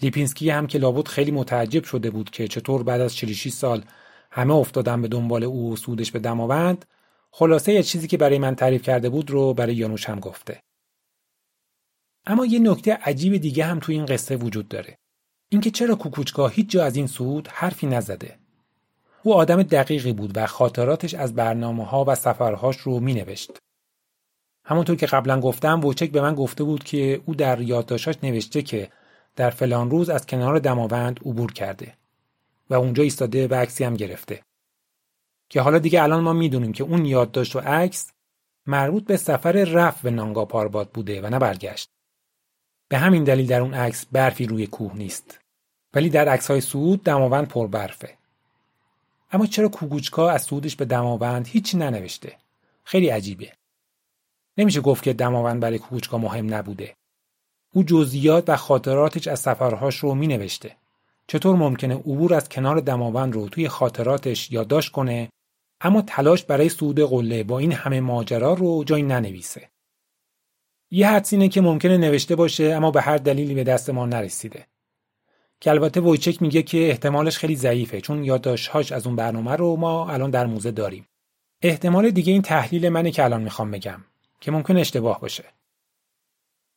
لیپینسکی 0.01 0.49
هم 0.49 0.67
که 0.67 0.77
لابد 0.77 1.07
خیلی 1.07 1.31
متعجب 1.31 1.83
شده 1.83 2.09
بود 2.09 2.29
که 2.29 2.47
چطور 2.47 2.83
بعد 2.83 3.01
از 3.01 3.15
46 3.15 3.49
سال 3.51 3.83
همه 4.31 4.53
افتادن 4.53 5.01
به 5.01 5.07
دنبال 5.07 5.43
او 5.43 5.73
و 5.73 5.75
سودش 5.75 6.11
به 6.11 6.19
دماوند 6.19 6.85
خلاصه 7.31 7.83
چیزی 7.83 8.07
که 8.07 8.17
برای 8.17 8.39
من 8.39 8.55
تعریف 8.55 8.83
کرده 8.83 9.09
بود 9.09 9.31
رو 9.31 9.53
برای 9.53 9.75
یانوش 9.75 10.09
هم 10.09 10.19
گفته. 10.19 10.61
اما 12.25 12.45
یه 12.45 12.59
نکته 12.59 12.93
عجیب 12.93 13.37
دیگه 13.37 13.65
هم 13.65 13.79
تو 13.79 13.91
این 13.91 14.05
قصه 14.05 14.35
وجود 14.35 14.67
داره. 14.67 14.97
اینکه 15.49 15.71
چرا 15.71 15.95
کوکوچکا 15.95 16.47
هیچ 16.47 16.69
جا 16.69 16.83
از 16.83 16.95
این 16.95 17.07
سود 17.07 17.47
حرفی 17.47 17.87
نزده. 17.87 18.39
او 19.23 19.33
آدم 19.33 19.63
دقیقی 19.63 20.13
بود 20.13 20.31
و 20.35 20.47
خاطراتش 20.47 21.13
از 21.13 21.35
برنامه 21.35 21.85
ها 21.85 22.05
و 22.07 22.15
سفرهاش 22.15 22.77
رو 22.77 22.99
می 22.99 23.13
نوشت. 23.13 23.51
همونطور 24.65 24.95
که 24.95 25.05
قبلا 25.05 25.39
گفتم 25.39 25.79
ووچک 25.79 26.11
به 26.11 26.21
من 26.21 26.35
گفته 26.35 26.63
بود 26.63 26.83
که 26.83 27.21
او 27.25 27.35
در 27.35 27.61
یادداشتاش 27.61 28.15
نوشته 28.23 28.61
که 28.61 28.91
در 29.35 29.49
فلان 29.49 29.91
روز 29.91 30.09
از 30.09 30.25
کنار 30.25 30.59
دماوند 30.59 31.19
عبور 31.25 31.53
کرده 31.53 31.93
و 32.69 32.73
اونجا 32.73 33.03
ایستاده 33.03 33.47
و 33.47 33.53
عکسی 33.53 33.83
هم 33.83 33.95
گرفته. 33.95 34.41
که 35.51 35.61
حالا 35.61 35.79
دیگه 35.79 36.03
الان 36.03 36.23
ما 36.23 36.33
می‌دونیم 36.33 36.73
که 36.73 36.83
اون 36.83 37.05
یادداشت 37.05 37.55
و 37.55 37.59
عکس 37.59 38.11
مربوط 38.65 39.05
به 39.05 39.17
سفر 39.17 39.51
رفت 39.51 40.01
به 40.01 40.11
نانگا 40.11 40.45
پارباد 40.45 40.89
بوده 40.89 41.21
و 41.21 41.29
نه 41.29 41.39
برگشت. 41.39 41.89
به 42.87 42.97
همین 42.97 43.23
دلیل 43.23 43.47
در 43.47 43.61
اون 43.61 43.73
عکس 43.73 44.05
برفی 44.05 44.45
روی 44.45 44.67
کوه 44.67 44.95
نیست. 44.95 45.39
ولی 45.93 46.09
در 46.09 46.29
عکس 46.29 46.47
های 46.47 46.61
سعود 46.61 47.03
دماوند 47.03 47.47
پر 47.47 47.67
برفه. 47.67 48.17
اما 49.31 49.45
چرا 49.45 49.69
کوگوچکا 49.69 50.29
از 50.29 50.41
سعودش 50.41 50.75
به 50.75 50.85
دماوند 50.85 51.47
هیچی 51.47 51.77
ننوشته؟ 51.77 52.35
خیلی 52.83 53.09
عجیبه. 53.09 53.53
نمیشه 54.57 54.81
گفت 54.81 55.03
که 55.03 55.13
دماوند 55.13 55.59
برای 55.59 55.79
کوگوچکا 55.79 56.17
مهم 56.17 56.53
نبوده. 56.53 56.95
او 57.73 57.83
جزئیات 57.83 58.49
و 58.49 58.55
خاطراتش 58.55 59.27
از 59.27 59.39
سفرهاش 59.39 59.97
رو 59.97 60.15
می 60.15 60.27
نوشته. 60.27 60.75
چطور 61.27 61.55
ممکنه 61.55 61.95
عبور 61.95 62.33
از 62.33 62.49
کنار 62.49 62.79
دماوند 62.79 63.33
رو 63.33 63.49
توی 63.49 63.67
خاطراتش 63.67 64.51
یادداشت 64.51 64.91
کنه 64.91 65.29
اما 65.83 66.01
تلاش 66.01 66.43
برای 66.43 66.69
صعود 66.69 66.99
قله 66.99 67.43
با 67.43 67.59
این 67.59 67.71
همه 67.71 68.01
ماجرا 68.01 68.53
رو 68.53 68.83
جایی 68.83 69.03
ننویسه. 69.03 69.69
یه 70.91 71.09
حدس 71.09 71.33
اینه 71.33 71.49
که 71.49 71.61
ممکنه 71.61 71.97
نوشته 71.97 72.35
باشه 72.35 72.63
اما 72.63 72.91
به 72.91 73.01
هر 73.01 73.17
دلیلی 73.17 73.53
به 73.53 73.63
دست 73.63 73.89
ما 73.89 74.05
نرسیده. 74.05 74.67
که 75.59 75.69
البته 75.71 76.01
ویچک 76.01 76.41
میگه 76.41 76.63
که 76.63 76.89
احتمالش 76.89 77.37
خیلی 77.37 77.55
ضعیفه 77.55 78.01
چون 78.01 78.23
یادداشت‌هاش 78.23 78.91
از 78.91 79.07
اون 79.07 79.15
برنامه 79.15 79.55
رو 79.55 79.75
ما 79.75 80.09
الان 80.09 80.29
در 80.31 80.45
موزه 80.45 80.71
داریم. 80.71 81.07
احتمال 81.61 82.11
دیگه 82.11 82.33
این 82.33 82.41
تحلیل 82.41 82.89
منه 82.89 83.11
که 83.11 83.23
الان 83.23 83.41
می‌خوام 83.41 83.71
بگم 83.71 84.03
که 84.39 84.51
ممکن 84.51 84.77
اشتباه 84.77 85.21
باشه. 85.21 85.43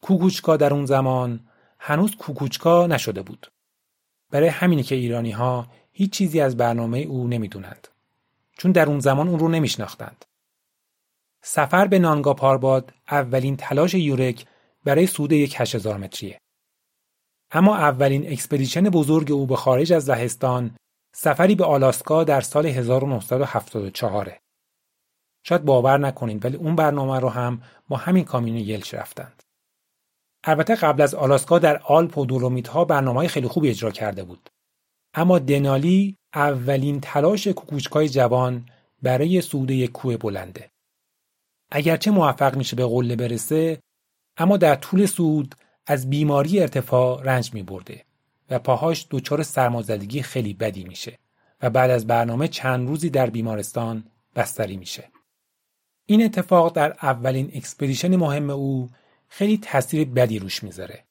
کوکوچکا 0.01 0.57
در 0.57 0.75
اون 0.75 0.87
زمان 0.87 1.41
هنوز 1.79 2.17
کوکوچکا 2.17 2.87
نشده 2.87 3.23
بود. 3.23 3.53
برای 4.31 4.49
همینه 4.49 4.83
که 4.83 4.95
ایرانی 4.95 5.31
ها 5.31 5.67
هیچ 5.93 6.11
چیزی 6.11 6.41
از 6.41 6.57
برنامه 6.57 6.99
او 6.99 7.29
نمی‌دونند. 7.29 7.89
چون 8.59 8.73
در 8.73 8.87
اون 8.87 9.01
زمان 9.01 9.29
اون 9.29 9.39
رو 9.39 9.49
نمیشناختند. 9.49 10.25
سفر 11.43 11.87
به 11.87 11.99
نانگا 11.99 12.35
پاربات 12.35 12.93
اولین 13.11 13.57
تلاش 13.57 13.95
یورک 13.95 14.47
برای 14.85 15.07
صعود 15.07 15.33
یک 15.33 15.61
8000 15.61 15.97
متریه. 15.97 16.39
اما 17.51 17.77
اولین 17.77 18.33
expedition 18.33 18.83
بزرگ 18.83 19.33
او 19.33 19.47
به 19.47 19.57
خارج 19.57 19.93
از 19.93 20.11
لهستان 20.11 20.77
سفری 21.15 21.55
به 21.55 21.65
آلاسکا 21.65 22.25
در 22.25 22.41
سال 22.41 22.67
1974 22.67 24.39
شاید 25.47 25.65
باور 25.65 25.99
نکنید 25.99 26.45
ولی 26.45 26.57
اون 26.57 26.77
برنامه 26.77 27.21
رو 27.21 27.29
هم 27.29 27.63
با 27.89 27.97
همین 27.97 28.25
کامیون 28.25 28.57
یلچ 28.57 28.95
رفتند. 28.95 29.43
البته 30.45 30.75
قبل 30.75 31.03
از 31.03 31.15
آلاسکا 31.15 31.59
در 31.59 31.79
آلپ 31.79 32.19
و 32.19 32.27
دولومیت 32.27 32.69
ها 32.69 32.85
برنامه 32.85 33.29
خیلی 33.29 33.49
خوبی 33.49 33.71
اجرا 33.71 33.91
کرده 33.91 34.25
بود. 34.25 34.51
اما 35.15 35.39
دنالی 35.39 36.17
اولین 36.35 37.01
تلاش 37.01 37.49
کوکوچکای 37.49 38.09
جوان 38.09 38.67
برای 39.03 39.43
یک 39.69 39.93
کوه 39.93 40.17
بلنده. 40.17 40.71
اگرچه 41.71 42.11
موفق 42.11 42.57
میشه 42.57 42.77
به 42.77 42.87
قله 42.87 43.17
برسه 43.17 43.79
اما 44.37 44.57
در 44.57 44.75
طول 44.75 45.07
صعود 45.07 45.55
از 45.87 46.11
بیماری 46.11 46.61
ارتفاع 46.61 47.23
رنج 47.23 47.55
می 47.55 47.63
برده 47.63 48.05
و 48.51 48.59
پاهاش 48.59 49.07
دچار 49.11 49.43
سرمازدگی 49.43 50.23
خیلی 50.23 50.55
بدی 50.55 50.85
میشه 50.85 51.19
و 51.63 51.71
بعد 51.71 51.91
از 51.91 52.07
برنامه 52.07 52.49
چند 52.49 52.89
روزی 52.89 53.11
در 53.11 53.31
بیمارستان 53.31 54.05
بستری 54.37 54.77
میشه. 54.77 55.11
این 56.07 56.25
اتفاق 56.25 56.73
در 56.73 56.97
اولین 57.03 57.51
expedition 57.55 58.17
مهم 58.17 58.51
او 58.51 58.91
خیلی 59.29 59.59
تاثیر 59.59 60.09
بدی 60.09 60.39
روش 60.39 60.63
می‌ذاره. 60.63 61.05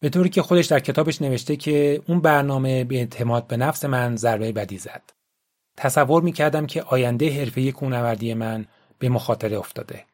به 0.00 0.08
طوری 0.08 0.28
که 0.28 0.42
خودش 0.42 0.66
در 0.66 0.80
کتابش 0.80 1.22
نوشته 1.22 1.56
که 1.56 2.02
اون 2.06 2.20
برنامه 2.20 2.84
به 2.84 2.96
اعتماد 2.96 3.46
به 3.46 3.56
نفس 3.56 3.84
من 3.84 4.16
ضربه 4.16 4.52
بدی 4.52 4.78
زد. 4.78 5.02
تصور 5.76 6.22
می‌کردم 6.22 6.66
که 6.66 6.82
آینده 6.82 7.40
حرفه 7.40 7.72
کوهنوردی 7.72 8.34
من 8.34 8.66
به 8.98 9.08
مخاطره 9.08 9.58
افتاده. 9.58 10.04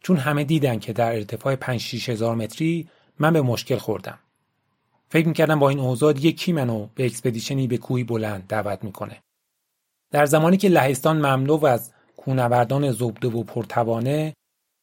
چون 0.00 0.16
همه 0.16 0.44
دیدن 0.44 0.78
که 0.78 0.92
در 0.92 1.12
ارتفاع 1.12 1.56
5 1.56 1.80
6 1.80 2.08
هزار 2.08 2.34
متری 2.34 2.88
من 3.18 3.32
به 3.32 3.42
مشکل 3.42 3.76
خوردم. 3.76 4.18
فکر 5.08 5.28
می‌کردم 5.28 5.58
با 5.58 5.68
این 5.68 5.80
اوضاع 5.80 6.14
کی 6.18 6.52
منو 6.52 6.88
به 6.94 7.06
expedition 7.06 7.61
ی 7.61 7.66
به 7.66 7.76
کوهی 7.76 8.04
بلند 8.04 8.46
دعوت 8.46 8.84
می‌کنه. 8.84 9.22
در 10.10 10.26
زمانی 10.26 10.56
که 10.56 10.68
لهستان 10.68 11.26
مملو 11.26 11.66
از 11.66 11.92
کوهنوردان 12.16 12.92
زبده 12.92 13.28
و 13.28 13.42
پرتوانه 13.42 14.34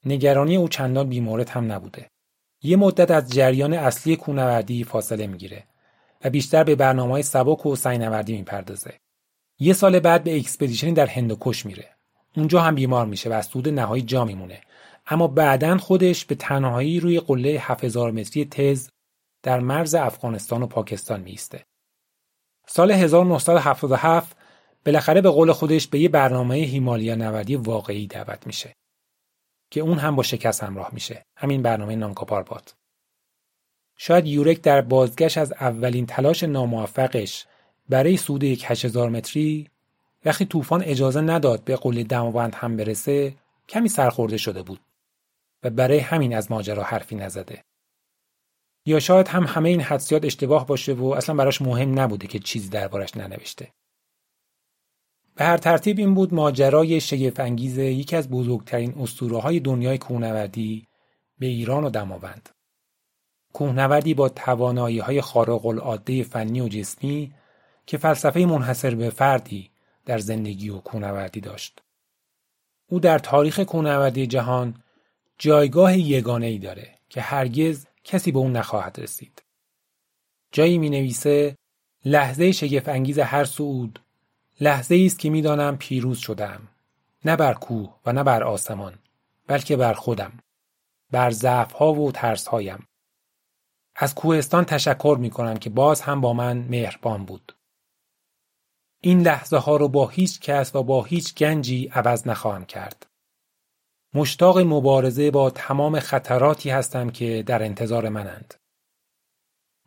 نگرانی 0.05 0.55
او 0.55 0.67
چندان 0.67 1.09
بیمورد 1.09 1.49
هم 1.49 1.71
نبوده. 1.71 2.07
یه 2.65 2.75
مدت 2.75 3.11
از 3.11 3.29
جریان 3.29 3.73
اصلی 3.73 4.15
کوهنوردی 4.15 4.83
فاصله 4.83 5.27
می‌گیره 5.27 5.63
و 6.23 6.29
بیشتر 6.29 6.63
به 6.63 6.75
برنامه 6.75 7.21
سبک 7.21 7.65
و 7.65 7.75
سنگ‌نوردی 7.75 8.37
می‌پردازه. 8.37 8.93
یه 9.59 9.73
سال 9.73 9.99
بعد 9.99 10.23
به 10.23 10.37
expedition 10.37 10.86
ی 10.86 10.91
در 10.91 11.05
هندوکش 11.05 11.65
میره. 11.65 11.89
اونجا 12.37 12.61
هم 12.61 12.75
بیمار 12.75 13.05
میشه 13.05 13.29
و 13.29 13.33
از 13.33 13.45
صعود 13.45 13.69
نهایی 13.69 14.03
جا 14.03 14.25
میمونه. 14.25 14.61
اما 15.07 15.27
بعدا 15.27 15.77
خودش 15.77 16.25
به 16.25 16.35
تنهایی 16.35 16.99
روی 16.99 17.19
قله 17.19 17.49
7000 17.49 18.11
متری 18.11 18.45
تز 18.45 18.89
در 19.43 19.59
مرز 19.59 19.95
افغانستان 19.95 20.63
و 20.63 20.67
پاکستان 20.67 21.21
میسته. 21.21 21.65
سال 22.67 22.91
1977 22.91 24.37
بالاخره 24.85 25.21
به 25.21 25.29
قول 25.29 25.51
خودش 25.51 25.87
به 25.87 25.99
یه 25.99 26.09
برنامه 26.09 26.55
هیمالیا 26.55 27.15
نوردی 27.15 27.55
واقعی 27.55 28.07
دعوت 28.07 28.47
میشه 28.47 28.75
که 29.75 29.81
اون 29.81 29.97
هم 29.97 30.15
با 30.15 30.23
شکست 30.23 30.63
همراه 30.63 30.89
میشه. 30.93 31.25
همین 31.35 31.61
برنامه 31.61 31.95
نانکاپاربات 31.95 32.75
شاید 33.95 34.25
یورک 34.25 34.61
در 34.61 34.81
بازگشت 34.81 35.37
از 35.37 35.51
اولین 35.51 36.05
تلاش 36.05 36.43
ناموفقش 36.43 37.45
برای 37.89 38.17
سود 38.17 38.43
یک 38.43 38.71
8000 38.71 39.09
متری 39.09 39.69
وقتی 40.25 40.45
طوفان 40.45 40.83
اجازه 40.83 41.21
نداد 41.21 41.63
به 41.63 41.75
قله 41.75 42.03
دماوند 42.03 42.55
هم 42.55 42.77
برسه 42.77 43.35
کمی 43.69 43.89
سرخورده 43.89 44.37
شده 44.37 44.63
بود 44.63 44.79
و 45.63 45.69
برای 45.69 45.99
همین 45.99 46.35
از 46.35 46.51
ماجرا 46.51 46.83
حرفی 46.83 47.15
نزده. 47.15 47.63
یا 48.85 48.99
شاید 48.99 49.27
هم 49.27 49.43
همه 49.43 49.69
این 49.69 49.81
حدسیات 49.81 50.25
اشتباه 50.25 50.67
باشه 50.67 50.93
و 50.93 51.05
اصلا 51.05 51.35
براش 51.35 51.61
مهم 51.61 51.99
نبوده 51.99 52.27
که 52.27 52.39
چیزی 52.39 52.69
دربارش 52.69 53.17
ننوشته. 53.17 53.71
به 55.35 55.45
هر 55.45 55.57
ترتیب 55.57 55.99
این 55.99 56.13
بود 56.13 56.33
ماجرای 56.33 57.01
شگفت 57.01 57.39
انگیز 57.39 57.77
یکی 57.77 58.15
از 58.15 58.29
بزرگترین 58.29 58.93
اسطوره 58.99 59.37
های 59.37 59.59
دنیای 59.59 59.97
کوهنوردی 59.97 60.87
به 61.39 61.45
ایران 61.45 61.83
و 61.83 61.89
دماوند. 61.89 62.49
کوهنوردی 63.53 64.13
با 64.13 64.29
توانایی 64.29 64.99
های 64.99 65.21
خارق 65.21 65.65
العاده 65.65 66.23
فنی 66.23 66.61
و 66.61 66.67
جسمی 66.67 67.33
که 67.85 67.97
فلسفه 67.97 68.45
منحصر 68.45 68.95
به 68.95 69.09
فردی 69.09 69.71
در 70.05 70.17
زندگی 70.17 70.69
و 70.69 70.77
کوهنوردی 70.77 71.39
داشت. 71.39 71.81
او 72.89 72.99
در 72.99 73.19
تاریخ 73.19 73.59
کوهنوردی 73.59 74.27
جهان 74.27 74.83
جایگاه 75.37 75.97
یگانه 75.97 76.45
ای 76.45 76.57
داره 76.59 76.95
که 77.09 77.21
هرگز 77.21 77.85
کسی 78.03 78.31
به 78.31 78.39
اون 78.39 78.51
نخواهد 78.51 78.99
رسید. 78.99 79.43
جایی 80.51 80.77
می 80.77 80.89
نویسه 80.89 81.55
لحظه 82.05 82.51
شگفت 82.51 82.89
انگیز 82.89 83.19
هر 83.19 83.43
سعود 83.43 84.04
لحظه 84.59 85.03
است 85.05 85.19
که 85.19 85.29
می‌دانم 85.29 85.77
پیروز 85.77 86.17
شدم 86.17 86.67
نه 87.25 87.35
بر 87.35 87.53
کوه 87.53 87.95
و 88.05 88.13
نه 88.13 88.23
بر 88.23 88.43
آسمان 88.43 88.99
بلکه 89.47 89.77
بر 89.77 89.93
خودم 89.93 90.39
بر 91.11 91.31
ضعف 91.31 91.71
ها 91.71 91.93
و 91.93 92.11
ترس 92.11 92.47
هایم 92.47 92.87
از 93.95 94.15
کوهستان 94.15 94.65
تشکر 94.65 95.17
می 95.19 95.29
کنم 95.29 95.57
که 95.57 95.69
باز 95.69 96.01
هم 96.01 96.21
با 96.21 96.33
من 96.33 96.57
مهربان 96.57 97.25
بود. 97.25 97.55
این 99.01 99.21
لحظه 99.21 99.57
ها 99.57 99.75
رو 99.75 99.87
با 99.87 100.07
هیچ 100.07 100.39
کس 100.39 100.75
و 100.75 100.83
با 100.83 101.03
هیچ 101.03 101.35
گنجی 101.35 101.87
عوض 101.93 102.27
نخواهم 102.27 102.65
کرد. 102.65 103.07
مشتاق 104.13 104.57
مبارزه 104.57 105.31
با 105.31 105.49
تمام 105.49 105.99
خطراتی 105.99 106.69
هستم 106.69 107.09
که 107.09 107.43
در 107.43 107.63
انتظار 107.63 108.09
منند. 108.09 108.53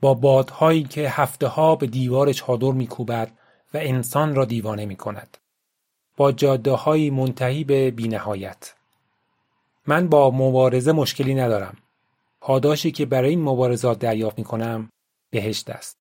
با 0.00 0.14
بادهایی 0.14 0.82
که 0.82 1.08
هفته 1.10 1.46
ها 1.46 1.76
به 1.76 1.86
دیوار 1.86 2.32
چادر 2.32 2.72
میکوبد 2.72 3.38
و 3.74 3.78
انسان 3.78 4.34
را 4.34 4.44
دیوانه 4.44 4.86
می 4.86 4.96
کند. 4.96 5.38
با 6.16 6.32
جاده 6.32 6.72
های 6.72 7.10
منتهی 7.10 7.64
به 7.64 7.90
بینهایت. 7.90 8.74
من 9.86 10.08
با 10.08 10.30
مبارزه 10.30 10.92
مشکلی 10.92 11.34
ندارم. 11.34 11.76
پاداشی 12.40 12.90
که 12.90 13.06
برای 13.06 13.30
این 13.30 13.42
مبارزات 13.42 13.98
دریافت 13.98 14.38
می 14.38 14.44
کنم 14.44 14.90
بهشت 15.30 15.70
است. 15.70 15.96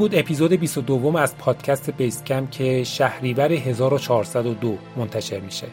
بود 0.00 0.14
اپیزود 0.14 0.52
22 0.52 1.16
از 1.16 1.38
پادکست 1.38 1.90
بیس‌کمپ 1.90 2.46
که 2.46 2.84
شهریور 2.84 3.52
1402 3.52 4.78
منتشر 4.96 5.40
میشه. 5.40 5.66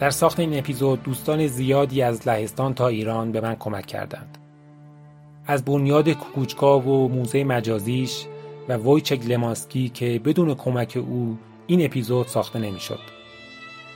در 0.00 0.10
ساخت 0.10 0.40
این 0.40 0.58
اپیزود 0.58 1.02
دوستان 1.02 1.46
زیادی 1.46 2.02
از 2.02 2.28
لهستان 2.28 2.74
تا 2.74 2.88
ایران 2.88 3.32
به 3.32 3.40
من 3.40 3.54
کمک 3.54 3.86
کردند. 3.86 4.38
از 5.46 5.64
بنیاد 5.64 6.10
کوکوچکا 6.10 6.80
و 6.80 7.08
موزه 7.08 7.44
مجازیش 7.44 8.24
و 8.68 8.76
ویچک 8.76 9.26
لماسکی 9.26 9.88
که 9.88 10.20
بدون 10.24 10.54
کمک 10.54 10.98
او 11.06 11.38
این 11.66 11.84
اپیزود 11.84 12.26
ساخته 12.26 12.58
نمی‌شد. 12.58 13.00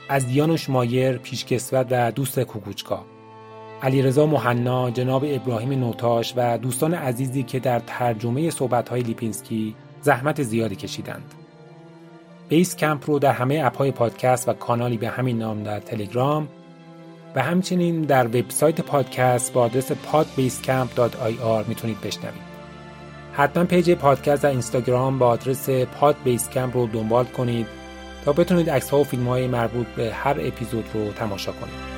از 0.09 0.27
دیانوش 0.27 0.69
مایر 0.69 1.17
پیشکسوت 1.17 1.87
و 1.91 2.11
دوست 2.11 2.39
کوکوچکا 2.39 3.05
علیرضا 3.85 4.25
مهنا، 4.25 4.91
جناب 4.91 5.23
ابراهیم 5.27 5.71
نوتاش 5.71 6.33
و 6.37 6.57
دوستان 6.57 6.93
عزیزی 6.93 7.43
که 7.43 7.59
در 7.59 7.79
ترجمه 7.79 8.49
صحبت‌های 8.49 9.01
لیپینسکی 9.01 9.75
زحمت 10.01 10.43
زیادی 10.43 10.75
کشیدند. 10.75 11.33
بیس 12.49 12.75
کمپ 12.75 13.09
رو 13.09 13.19
در 13.19 13.31
همه 13.31 13.61
اپهای 13.65 13.91
پادکست 13.91 14.49
و 14.49 14.53
کانالی 14.53 14.97
به 14.97 15.09
همین 15.09 15.37
نام 15.37 15.63
در 15.63 15.79
تلگرام 15.79 16.47
و 17.35 17.41
همچنین 17.41 18.01
در 18.01 18.27
وبسایت 18.27 18.81
پادکست 18.81 19.53
با 19.53 19.61
آدرس 19.61 19.91
podbasecamp.ir 19.91 21.67
می‌تونید 21.67 22.01
بشنوید. 22.01 22.55
حتما 23.33 23.63
page 23.63 23.91
پادکست 23.91 24.43
در 24.43 24.49
اینستاگرام 24.49 25.19
با 25.19 25.27
آدرس 25.27 25.69
بیس‌کمپ 26.23 26.77
رو 26.77 26.87
دنبال 26.87 27.25
کنید 27.25 27.67
تا 28.25 28.33
بتونید 28.33 28.69
عکس 28.69 28.89
ها 28.89 28.99
و 28.99 29.03
فیلم 29.03 29.27
های 29.27 29.47
مربوط 29.47 29.87
به 29.87 30.13
هر 30.13 30.37
اپیزود 30.39 30.85
رو 30.93 31.11
تماشا 31.11 31.51
کنید 31.51 31.94